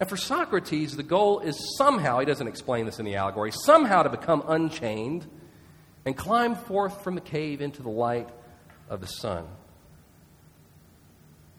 And 0.00 0.08
for 0.08 0.16
Socrates, 0.16 0.96
the 0.96 1.04
goal 1.04 1.38
is 1.40 1.76
somehow, 1.78 2.18
he 2.18 2.26
doesn't 2.26 2.48
explain 2.48 2.86
this 2.86 2.98
in 2.98 3.04
the 3.04 3.14
allegory, 3.14 3.52
somehow 3.52 4.02
to 4.02 4.10
become 4.10 4.42
unchained 4.48 5.26
and 6.06 6.16
climb 6.16 6.54
forth 6.54 7.02
from 7.02 7.16
the 7.16 7.20
cave 7.20 7.60
into 7.60 7.82
the 7.82 7.90
light 7.90 8.28
of 8.88 9.00
the 9.00 9.06
sun. 9.08 9.44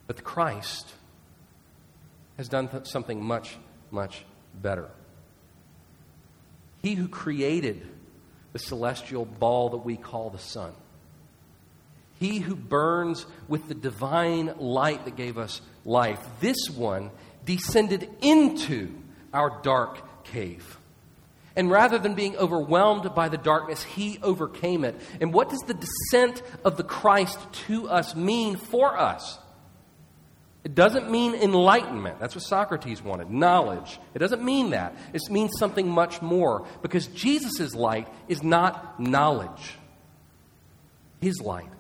But 0.07 0.23
Christ 0.23 0.89
has 2.37 2.47
done 2.47 2.85
something 2.85 3.21
much, 3.21 3.57
much 3.91 4.23
better. 4.59 4.89
He 6.81 6.95
who 6.95 7.09
created 7.09 7.85
the 8.53 8.59
celestial 8.59 9.25
ball 9.25 9.71
that 9.71 9.79
we 9.79 9.97
call 9.97 10.29
the 10.29 10.39
sun, 10.39 10.71
he 12.19 12.39
who 12.39 12.55
burns 12.55 13.25
with 13.49 13.67
the 13.67 13.75
divine 13.75 14.53
light 14.57 15.03
that 15.05 15.17
gave 15.17 15.37
us 15.37 15.61
life, 15.83 16.19
this 16.39 16.69
one 16.69 17.11
descended 17.45 18.09
into 18.21 18.95
our 19.33 19.61
dark 19.61 20.23
cave. 20.23 20.77
And 21.57 21.71
rather 21.71 21.97
than 21.97 22.13
being 22.13 22.37
overwhelmed 22.37 23.15
by 23.15 23.29
the 23.29 23.37
darkness, 23.37 23.83
he 23.83 24.19
overcame 24.21 24.85
it. 24.85 24.95
And 25.19 25.33
what 25.33 25.49
does 25.49 25.59
the 25.61 25.73
descent 25.73 26.43
of 26.63 26.77
the 26.77 26.83
Christ 26.83 27.39
to 27.65 27.89
us 27.89 28.15
mean 28.15 28.57
for 28.57 28.95
us? 28.95 29.39
It 30.63 30.75
doesn't 30.75 31.09
mean 31.09 31.33
enlightenment. 31.33 32.19
That's 32.19 32.35
what 32.35 32.43
Socrates 32.43 33.01
wanted 33.01 33.31
knowledge. 33.31 33.99
It 34.13 34.19
doesn't 34.19 34.43
mean 34.43 34.69
that. 34.69 34.95
It 35.13 35.21
means 35.31 35.51
something 35.57 35.89
much 35.89 36.21
more 36.21 36.67
because 36.83 37.07
Jesus' 37.07 37.73
light 37.73 38.07
is 38.27 38.43
not 38.43 38.99
knowledge, 38.99 39.77
His 41.21 41.41
light 41.41 41.71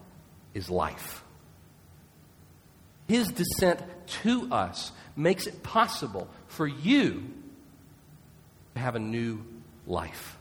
is 0.55 0.71
life. 0.71 1.23
His 3.07 3.27
descent 3.27 3.81
to 4.23 4.47
us 4.51 4.91
makes 5.15 5.45
it 5.45 5.61
possible 5.61 6.27
for 6.47 6.65
you 6.65 7.29
to 8.73 8.81
have 8.81 8.95
a 8.95 8.99
new 8.99 9.43
life. 9.87 10.37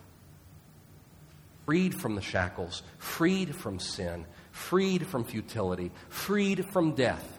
Freed 1.64 1.94
from 1.94 2.14
the 2.14 2.22
shackles, 2.22 2.82
freed 2.98 3.54
from 3.54 3.78
sin, 3.78 4.26
freed 4.52 5.06
from 5.06 5.24
futility, 5.24 5.90
freed 6.08 6.66
from 6.66 6.92
death. 6.92 7.38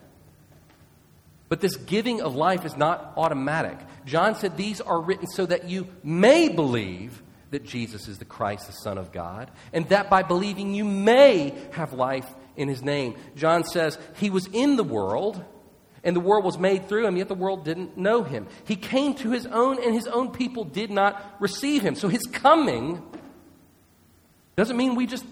But 1.49 1.62
this 1.62 1.78
giving 1.78 2.22
of 2.22 2.36
life 2.36 2.66
is 2.66 2.76
not 2.76 3.14
automatic. 3.16 3.78
John 4.05 4.36
said 4.36 4.58
these 4.58 4.82
are 4.82 4.99
written 4.99 5.28
so 5.28 5.45
that 5.45 5.70
you 5.70 5.88
may 6.03 6.49
believe 6.49 7.22
that 7.51 7.64
Jesus 7.66 8.10
is 8.10 8.18
the 8.18 8.26
Christ, 8.26 8.68
the 8.68 8.74
Son 8.74 8.97
of 8.97 9.14
God, 9.14 9.49
and 9.72 9.88
that 9.89 10.10
by 10.10 10.24
believing 10.24 10.76
you 10.76 10.84
may 10.84 11.53
have 11.72 11.93
life 11.93 12.28
in 12.58 12.68
his 12.68 12.82
name. 12.82 13.16
John 13.36 13.64
says 13.64 13.97
he 14.18 14.30
was 14.30 14.47
in 14.47 14.76
the 14.76 14.84
world 14.84 15.41
and 16.04 16.16
the 16.16 16.20
world 16.20 16.45
was 16.45 16.58
made 16.58 16.88
through 16.88 17.06
him, 17.08 17.18
yet 17.18 17.28
the 17.28 17.36
world 17.36 17.66
didn't 17.66 17.98
know 17.98 18.24
him. 18.24 18.48
He 18.66 18.76
came 18.76 19.14
to 19.16 19.32
his 19.32 19.45
own, 19.45 19.84
and 19.84 19.93
his 19.93 20.08
own 20.08 20.32
people 20.32 20.64
did 20.64 20.91
not 20.91 21.38
receive 21.39 21.82
him. 21.82 21.95
So 21.95 22.08
his 22.08 22.24
coming 22.24 23.04
doesn't 24.56 24.78
mean 24.78 24.95
we 24.95 25.06
just 25.06 25.26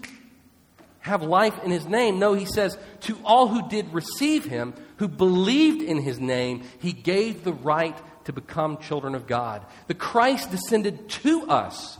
have 1.00 1.22
life 1.22 1.62
in 1.64 1.70
his 1.70 1.86
name. 1.86 2.18
No, 2.18 2.32
he 2.32 2.44
says, 2.44 2.76
to 3.02 3.16
all 3.24 3.48
who 3.48 3.68
did 3.68 3.92
receive 3.92 4.44
him, 4.44 4.74
who 4.96 5.08
believed 5.08 5.82
in 5.82 6.02
his 6.02 6.18
name, 6.18 6.62
he 6.80 6.92
gave 6.92 7.44
the 7.44 7.52
right 7.52 7.96
to 8.24 8.32
become 8.32 8.78
children 8.78 9.14
of 9.14 9.26
God. 9.26 9.64
The 9.86 9.94
Christ 9.94 10.50
descended 10.50 11.08
to 11.08 11.48
us, 11.48 11.96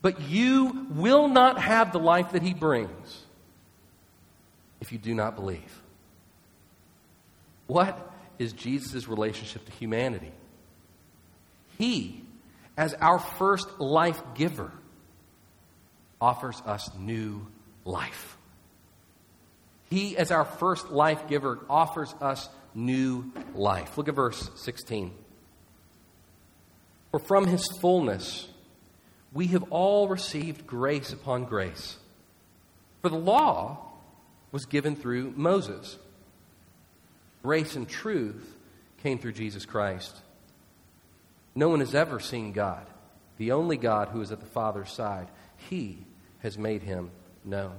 but 0.00 0.20
you 0.20 0.86
will 0.90 1.28
not 1.28 1.60
have 1.60 1.92
the 1.92 1.98
life 1.98 2.32
that 2.32 2.42
he 2.42 2.54
brings 2.54 3.22
if 4.80 4.92
you 4.92 4.98
do 4.98 5.14
not 5.14 5.34
believe. 5.34 5.82
What 7.66 8.12
is 8.38 8.52
Jesus' 8.52 9.08
relationship 9.08 9.64
to 9.66 9.72
humanity? 9.72 10.32
He, 11.78 12.22
as 12.76 12.94
our 12.94 13.18
first 13.18 13.80
life 13.80 14.20
giver, 14.34 14.72
offers 16.20 16.60
us 16.66 16.90
new 16.98 17.46
life. 17.84 18.36
He, 19.90 20.16
as 20.16 20.30
our 20.30 20.44
first 20.44 20.90
life 20.90 21.28
giver, 21.28 21.60
offers 21.68 22.14
us 22.20 22.48
new 22.74 23.32
life. 23.54 23.96
Look 23.96 24.08
at 24.08 24.14
verse 24.14 24.50
16. 24.56 25.12
For 27.10 27.20
from 27.20 27.46
his 27.46 27.66
fullness 27.80 28.48
we 29.32 29.48
have 29.48 29.64
all 29.70 30.08
received 30.08 30.66
grace 30.66 31.12
upon 31.12 31.44
grace. 31.44 31.96
For 33.02 33.08
the 33.08 33.18
law 33.18 33.78
was 34.52 34.64
given 34.64 34.96
through 34.96 35.32
Moses, 35.36 35.98
grace 37.44 37.76
and 37.76 37.86
truth 37.86 38.56
came 39.02 39.18
through 39.18 39.34
Jesus 39.34 39.66
Christ. 39.66 40.16
No 41.54 41.68
one 41.68 41.80
has 41.80 41.94
ever 41.94 42.18
seen 42.18 42.52
God, 42.52 42.86
the 43.36 43.52
only 43.52 43.76
God 43.76 44.08
who 44.08 44.22
is 44.22 44.32
at 44.32 44.40
the 44.40 44.46
Father's 44.46 44.90
side. 44.90 45.28
He 45.68 45.98
has 46.38 46.56
made 46.56 46.82
him 46.82 47.10
known. 47.44 47.76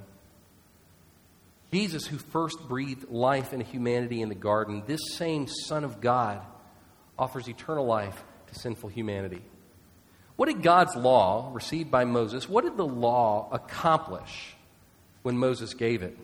Jesus, 1.73 2.05
who 2.05 2.17
first 2.17 2.59
breathed 2.67 3.09
life 3.09 3.53
into 3.53 3.65
humanity 3.65 4.21
in 4.21 4.29
the 4.29 4.35
garden, 4.35 4.83
this 4.85 5.01
same 5.15 5.47
Son 5.47 5.83
of 5.83 5.99
God 5.99 6.41
offers 7.17 7.49
eternal 7.49 7.87
life 7.87 8.23
to 8.47 8.59
sinful 8.59 8.89
humanity. 8.89 9.41
What 10.35 10.45
did 10.45 10.61
God's 10.61 10.95
law, 10.95 11.49
received 11.53 11.89
by 11.89 12.05
Moses, 12.05 12.47
what 12.47 12.65
did 12.65 12.77
the 12.77 12.85
law 12.85 13.49
accomplish 13.51 14.55
when 15.23 15.39
Moses 15.39 15.73
gave 15.73 16.03
it? 16.03 16.15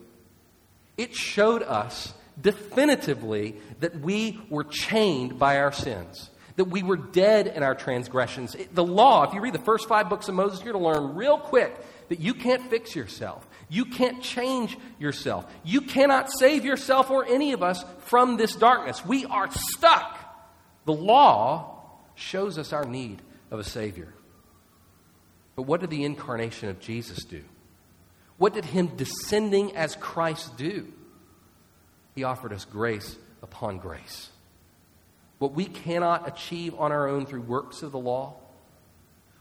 It 0.95 1.15
showed 1.15 1.63
us 1.63 2.13
definitively 2.41 3.55
that 3.79 3.99
we 3.99 4.39
were 4.49 4.63
chained 4.63 5.37
by 5.39 5.57
our 5.57 5.71
sins, 5.71 6.29
that 6.55 6.65
we 6.65 6.83
were 6.83 6.97
dead 6.97 7.47
in 7.47 7.63
our 7.63 7.75
transgressions. 7.75 8.55
The 8.73 8.83
law, 8.83 9.23
if 9.23 9.33
you 9.33 9.41
read 9.41 9.53
the 9.53 9.59
first 9.59 9.87
five 9.87 10.09
books 10.09 10.27
of 10.27 10.35
Moses, 10.35 10.63
you're 10.63 10.73
going 10.73 10.83
to 10.83 10.99
learn 10.99 11.15
real 11.15 11.37
quick 11.37 11.73
that 12.09 12.19
you 12.19 12.33
can't 12.33 12.61
fix 12.69 12.95
yourself. 12.95 13.47
You 13.69 13.85
can't 13.85 14.21
change 14.21 14.77
yourself. 14.99 15.49
You 15.63 15.81
cannot 15.81 16.29
save 16.39 16.65
yourself 16.65 17.09
or 17.09 17.25
any 17.25 17.53
of 17.53 17.63
us 17.63 17.85
from 17.99 18.35
this 18.35 18.53
darkness. 18.55 19.05
We 19.05 19.25
are 19.25 19.49
stuck. 19.51 20.17
The 20.85 20.93
law 20.93 21.79
shows 22.15 22.57
us 22.57 22.73
our 22.73 22.85
need 22.85 23.21
of 23.49 23.59
a 23.59 23.63
Savior. 23.63 24.13
But 25.55 25.63
what 25.63 25.81
did 25.81 25.89
the 25.89 26.03
incarnation 26.03 26.69
of 26.69 26.79
Jesus 26.79 27.23
do? 27.23 27.43
What 28.37 28.53
did 28.53 28.65
Him 28.65 28.87
descending 28.97 29.75
as 29.75 29.95
Christ 29.95 30.57
do? 30.57 30.91
He 32.15 32.23
offered 32.23 32.53
us 32.53 32.65
grace 32.65 33.15
upon 33.41 33.77
grace. 33.77 34.29
What 35.39 35.53
we 35.53 35.65
cannot 35.65 36.27
achieve 36.27 36.75
on 36.77 36.91
our 36.91 37.07
own 37.07 37.25
through 37.25 37.41
works 37.41 37.81
of 37.81 37.91
the 37.91 37.99
law, 37.99 38.35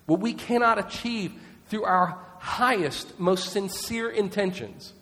what 0.07 0.21
we 0.21 0.33
cannot 0.33 0.79
achieve 0.79 1.33
through 1.69 1.85
our 1.85 2.19
highest, 2.39 3.21
most 3.21 3.51
sincere 3.51 4.11
intentions. 4.11 4.93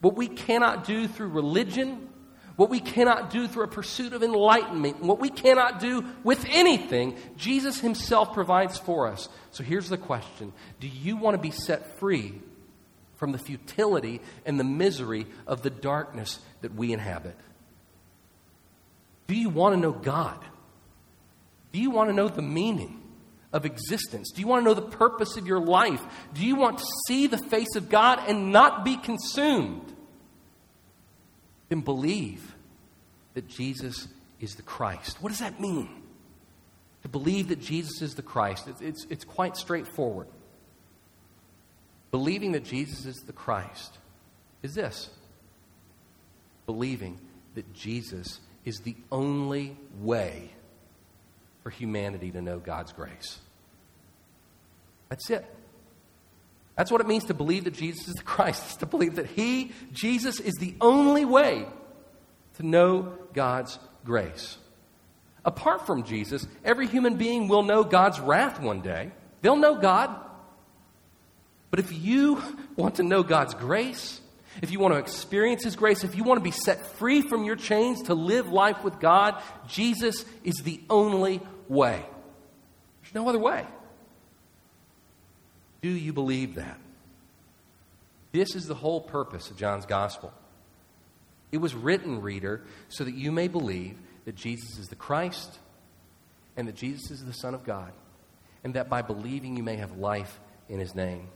What 0.00 0.14
we 0.16 0.28
cannot 0.28 0.84
do 0.84 1.06
through 1.08 1.28
religion, 1.28 2.08
what 2.56 2.70
we 2.70 2.80
cannot 2.80 3.30
do 3.30 3.46
through 3.46 3.64
a 3.64 3.68
pursuit 3.68 4.12
of 4.12 4.22
enlightenment, 4.22 5.02
what 5.02 5.20
we 5.20 5.30
cannot 5.30 5.80
do 5.80 6.04
with 6.24 6.44
anything, 6.48 7.16
Jesus 7.36 7.80
Himself 7.80 8.34
provides 8.34 8.78
for 8.78 9.06
us. 9.06 9.28
So 9.52 9.62
here's 9.62 9.88
the 9.88 9.96
question 9.96 10.52
Do 10.80 10.88
you 10.88 11.16
want 11.16 11.34
to 11.36 11.40
be 11.40 11.50
set 11.50 11.98
free 11.98 12.40
from 13.16 13.32
the 13.32 13.38
futility 13.38 14.20
and 14.44 14.60
the 14.60 14.64
misery 14.64 15.26
of 15.46 15.62
the 15.62 15.70
darkness 15.70 16.38
that 16.60 16.74
we 16.74 16.92
inhabit? 16.92 17.36
Do 19.26 19.34
you 19.34 19.48
want 19.48 19.74
to 19.74 19.80
know 19.80 19.92
God? 19.92 20.38
Do 21.72 21.80
you 21.80 21.90
want 21.90 22.10
to 22.10 22.14
know 22.14 22.28
the 22.28 22.42
meaning? 22.42 23.02
of 23.52 23.64
existence? 23.64 24.32
Do 24.32 24.42
you 24.42 24.46
want 24.46 24.60
to 24.60 24.64
know 24.64 24.74
the 24.74 24.82
purpose 24.82 25.36
of 25.36 25.46
your 25.46 25.60
life? 25.60 26.02
Do 26.34 26.44
you 26.44 26.56
want 26.56 26.78
to 26.78 26.84
see 27.06 27.26
the 27.26 27.38
face 27.38 27.74
of 27.74 27.88
God 27.88 28.20
and 28.28 28.52
not 28.52 28.84
be 28.84 28.96
consumed? 28.96 29.94
Then 31.68 31.80
believe 31.80 32.54
that 33.34 33.48
Jesus 33.48 34.08
is 34.40 34.54
the 34.56 34.62
Christ. 34.62 35.22
What 35.22 35.30
does 35.30 35.38
that 35.38 35.60
mean? 35.60 35.88
To 37.02 37.08
believe 37.08 37.48
that 37.48 37.60
Jesus 37.60 38.02
is 38.02 38.14
the 38.14 38.22
Christ. 38.22 38.68
It's, 38.68 38.80
it's, 38.80 39.06
it's 39.08 39.24
quite 39.24 39.56
straightforward. 39.56 40.28
Believing 42.16 42.52
that 42.52 42.64
Jesus 42.64 43.04
is 43.04 43.16
the 43.26 43.34
Christ 43.34 43.98
is 44.62 44.74
this 44.74 45.10
believing 46.64 47.20
that 47.56 47.74
Jesus 47.74 48.40
is 48.64 48.78
the 48.78 48.96
only 49.12 49.76
way 50.00 50.48
for 51.62 51.68
humanity 51.68 52.30
to 52.30 52.40
know 52.40 52.58
God's 52.58 52.94
grace. 52.94 53.38
That's 55.10 55.28
it. 55.28 55.44
That's 56.74 56.90
what 56.90 57.02
it 57.02 57.06
means 57.06 57.24
to 57.24 57.34
believe 57.34 57.64
that 57.64 57.74
Jesus 57.74 58.08
is 58.08 58.14
the 58.14 58.22
Christ. 58.22 58.62
It's 58.64 58.76
to 58.76 58.86
believe 58.86 59.16
that 59.16 59.26
He, 59.26 59.72
Jesus, 59.92 60.40
is 60.40 60.54
the 60.54 60.74
only 60.80 61.26
way 61.26 61.66
to 62.54 62.66
know 62.66 63.12
God's 63.34 63.78
grace. 64.06 64.56
Apart 65.44 65.86
from 65.86 66.02
Jesus, 66.02 66.46
every 66.64 66.86
human 66.86 67.16
being 67.16 67.46
will 67.46 67.62
know 67.62 67.84
God's 67.84 68.20
wrath 68.20 68.58
one 68.58 68.80
day. 68.80 69.12
They'll 69.42 69.56
know 69.56 69.74
God. 69.74 70.22
But 71.76 71.84
if 71.84 71.92
you 71.92 72.42
want 72.74 72.94
to 72.94 73.02
know 73.02 73.22
God's 73.22 73.52
grace, 73.52 74.22
if 74.62 74.70
you 74.70 74.80
want 74.80 74.94
to 74.94 74.98
experience 74.98 75.62
His 75.62 75.76
grace, 75.76 76.04
if 76.04 76.16
you 76.16 76.24
want 76.24 76.38
to 76.38 76.42
be 76.42 76.50
set 76.50 76.86
free 76.96 77.20
from 77.20 77.44
your 77.44 77.54
chains 77.54 78.04
to 78.04 78.14
live 78.14 78.48
life 78.48 78.82
with 78.82 78.98
God, 78.98 79.42
Jesus 79.68 80.24
is 80.42 80.54
the 80.64 80.80
only 80.88 81.42
way. 81.68 82.02
There's 83.02 83.14
no 83.14 83.28
other 83.28 83.38
way. 83.38 83.66
Do 85.82 85.90
you 85.90 86.14
believe 86.14 86.54
that? 86.54 86.78
This 88.32 88.54
is 88.54 88.66
the 88.66 88.74
whole 88.74 89.02
purpose 89.02 89.50
of 89.50 89.58
John's 89.58 89.84
gospel. 89.84 90.32
It 91.52 91.58
was 91.58 91.74
written, 91.74 92.22
reader, 92.22 92.62
so 92.88 93.04
that 93.04 93.14
you 93.14 93.30
may 93.30 93.48
believe 93.48 93.98
that 94.24 94.34
Jesus 94.34 94.78
is 94.78 94.86
the 94.88 94.96
Christ 94.96 95.58
and 96.56 96.66
that 96.68 96.74
Jesus 96.74 97.10
is 97.10 97.22
the 97.22 97.34
Son 97.34 97.52
of 97.52 97.64
God, 97.64 97.92
and 98.64 98.72
that 98.72 98.88
by 98.88 99.02
believing 99.02 99.58
you 99.58 99.62
may 99.62 99.76
have 99.76 99.98
life 99.98 100.40
in 100.70 100.80
his 100.80 100.94
name. 100.94 101.28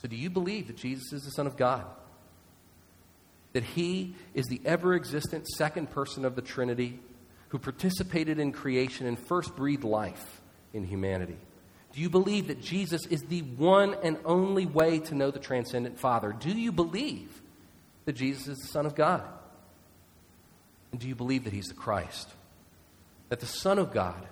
So, 0.00 0.08
do 0.08 0.16
you 0.16 0.30
believe 0.30 0.68
that 0.68 0.76
Jesus 0.76 1.12
is 1.12 1.24
the 1.24 1.30
Son 1.32 1.46
of 1.46 1.56
God? 1.56 1.84
That 3.52 3.64
he 3.64 4.14
is 4.34 4.46
the 4.46 4.60
ever 4.64 4.94
existent 4.94 5.48
second 5.48 5.90
person 5.90 6.24
of 6.24 6.36
the 6.36 6.42
Trinity 6.42 7.00
who 7.48 7.58
participated 7.58 8.38
in 8.38 8.52
creation 8.52 9.06
and 9.06 9.18
first 9.18 9.56
breathed 9.56 9.84
life 9.84 10.40
in 10.72 10.84
humanity? 10.84 11.36
Do 11.92 12.00
you 12.00 12.10
believe 12.10 12.48
that 12.48 12.60
Jesus 12.60 13.06
is 13.06 13.22
the 13.22 13.40
one 13.40 13.96
and 14.02 14.18
only 14.24 14.66
way 14.66 15.00
to 15.00 15.14
know 15.14 15.30
the 15.30 15.38
transcendent 15.38 15.98
Father? 15.98 16.32
Do 16.32 16.50
you 16.50 16.70
believe 16.70 17.42
that 18.04 18.12
Jesus 18.12 18.46
is 18.46 18.58
the 18.58 18.68
Son 18.68 18.86
of 18.86 18.94
God? 18.94 19.24
And 20.92 21.00
do 21.00 21.08
you 21.08 21.14
believe 21.14 21.44
that 21.44 21.52
He's 21.52 21.66
the 21.66 21.74
Christ? 21.74 22.28
That 23.30 23.40
the 23.40 23.46
Son 23.46 23.78
of 23.78 23.92
God 23.92 24.26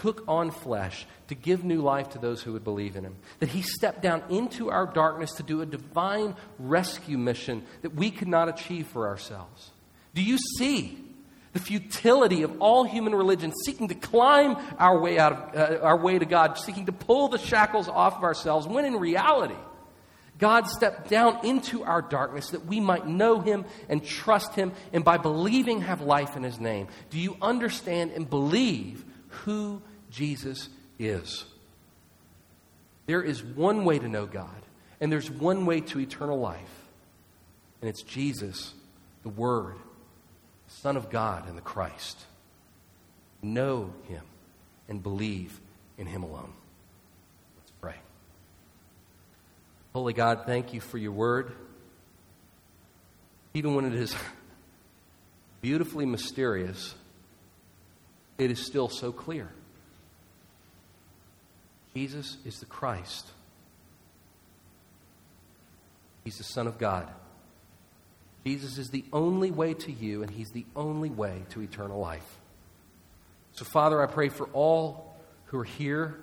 took 0.00 0.24
on 0.26 0.50
flesh 0.50 1.06
to 1.28 1.34
give 1.34 1.64
new 1.64 1.80
life 1.80 2.10
to 2.10 2.18
those 2.18 2.42
who 2.42 2.54
would 2.54 2.64
believe 2.64 2.96
in 2.96 3.04
Him? 3.04 3.16
That 3.38 3.50
He 3.50 3.62
stepped 3.62 4.02
down 4.02 4.22
into 4.28 4.70
our 4.70 4.86
darkness 4.86 5.32
to 5.32 5.42
do 5.42 5.60
a 5.60 5.66
divine 5.66 6.34
rescue 6.58 7.18
mission 7.18 7.64
that 7.82 7.94
we 7.94 8.10
could 8.10 8.28
not 8.28 8.48
achieve 8.48 8.86
for 8.88 9.06
ourselves? 9.06 9.70
Do 10.14 10.22
you 10.22 10.38
see 10.58 10.98
the 11.52 11.58
futility 11.58 12.42
of 12.42 12.60
all 12.60 12.84
human 12.84 13.14
religion, 13.14 13.52
seeking 13.64 13.88
to 13.88 13.94
climb 13.94 14.56
our 14.78 14.98
way 14.98 15.18
out 15.18 15.54
of 15.54 15.80
uh, 15.80 15.84
our 15.84 15.98
way 15.98 16.18
to 16.18 16.24
God, 16.24 16.58
seeking 16.58 16.86
to 16.86 16.92
pull 16.92 17.28
the 17.28 17.38
shackles 17.38 17.88
off 17.88 18.16
of 18.16 18.24
ourselves, 18.24 18.66
when 18.66 18.84
in 18.84 18.96
reality, 18.96 19.56
God 20.38 20.66
stepped 20.66 21.08
down 21.08 21.44
into 21.44 21.84
our 21.84 22.00
darkness 22.00 22.50
that 22.50 22.64
we 22.64 22.80
might 22.80 23.06
know 23.06 23.40
Him 23.40 23.66
and 23.88 24.02
trust 24.04 24.54
Him, 24.54 24.72
and 24.92 25.04
by 25.04 25.18
believing, 25.18 25.82
have 25.82 26.00
life 26.00 26.36
in 26.36 26.42
His 26.42 26.58
name. 26.58 26.88
Do 27.10 27.18
you 27.18 27.36
understand 27.42 28.12
and 28.12 28.28
believe 28.28 29.04
who 29.32 29.82
Jesus 30.10 30.68
is? 30.98 31.44
There 33.06 33.22
is 33.22 33.42
one 33.42 33.84
way 33.84 33.98
to 33.98 34.08
know 34.08 34.26
God, 34.26 34.62
and 35.00 35.10
there's 35.10 35.30
one 35.30 35.66
way 35.66 35.80
to 35.80 36.00
eternal 36.00 36.38
life, 36.38 36.88
and 37.80 37.88
it's 37.90 38.02
Jesus, 38.02 38.74
the 39.22 39.28
Word 39.28 39.76
Son 40.80 40.96
of 40.96 41.10
God 41.10 41.48
and 41.48 41.56
the 41.56 41.62
Christ. 41.62 42.18
Know 43.42 43.92
him 44.08 44.22
and 44.88 45.02
believe 45.02 45.60
in 45.98 46.06
him 46.06 46.22
alone. 46.22 46.52
Let's 47.58 47.72
pray. 47.80 47.96
Holy 49.92 50.12
God, 50.12 50.42
thank 50.46 50.72
you 50.72 50.80
for 50.80 50.98
your 50.98 51.12
word. 51.12 51.52
Even 53.54 53.74
when 53.74 53.84
it 53.84 53.94
is 53.94 54.14
beautifully 55.60 56.06
mysterious, 56.06 56.94
it 58.42 58.50
is 58.50 58.64
still 58.64 58.88
so 58.88 59.12
clear. 59.12 59.48
Jesus 61.94 62.38
is 62.44 62.58
the 62.60 62.66
Christ. 62.66 63.28
He's 66.24 66.38
the 66.38 66.44
Son 66.44 66.66
of 66.66 66.78
God. 66.78 67.08
Jesus 68.44 68.78
is 68.78 68.90
the 68.90 69.04
only 69.12 69.50
way 69.50 69.74
to 69.74 69.92
you, 69.92 70.22
and 70.22 70.30
He's 70.30 70.50
the 70.50 70.66
only 70.74 71.10
way 71.10 71.42
to 71.50 71.62
eternal 71.62 72.00
life. 72.00 72.38
So, 73.52 73.64
Father, 73.64 74.02
I 74.02 74.06
pray 74.06 74.28
for 74.28 74.48
all 74.52 75.14
who 75.46 75.58
are 75.58 75.64
here. 75.64 76.18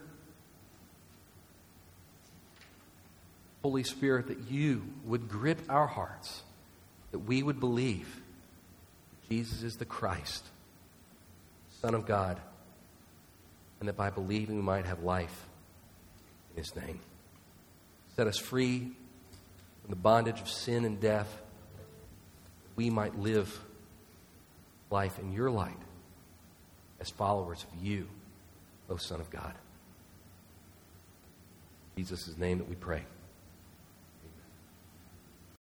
Holy 3.61 3.84
Spirit, 3.84 4.28
that 4.28 4.49
you 4.49 4.84
would 5.05 5.30
grip 5.30 5.61
our 5.70 5.88
hearts, 5.88 6.43
that 7.11 7.20
we 7.20 7.43
would 7.43 7.59
believe 7.59 8.22
Jesus 9.30 9.63
is 9.63 9.76
the 9.76 9.86
Christ, 9.86 10.43
Son 11.82 11.94
of 11.94 12.06
God, 12.06 12.40
and 13.80 13.88
that 13.88 13.96
by 13.96 14.10
believing 14.10 14.58
we 14.58 14.62
might 14.62 14.86
have 14.86 15.04
life 15.04 15.46
in 16.52 16.64
His 16.64 16.76
name. 16.76 17.00
Set 18.16 18.28
us 18.28 18.38
free 18.38 18.92
from 19.82 19.90
the 19.90 19.96
bondage 19.96 20.42
of 20.42 20.50
sin 20.50 20.86
and 20.86 21.00
death 21.00 21.42
we 22.80 22.90
might 22.90 23.20
live 23.20 23.60
life 24.90 25.20
in 25.20 25.34
your 25.34 25.52
light 25.52 25.76
as 27.02 27.10
followers 27.10 27.66
of 27.66 27.86
you, 27.86 28.08
O 28.90 28.96
Son 28.96 29.20
of 29.20 29.30
God. 29.30 29.54
In 31.98 32.06
Jesus' 32.06 32.38
name 32.38 32.60
that 32.60 32.70
we 32.70 32.76
pray. 32.76 33.04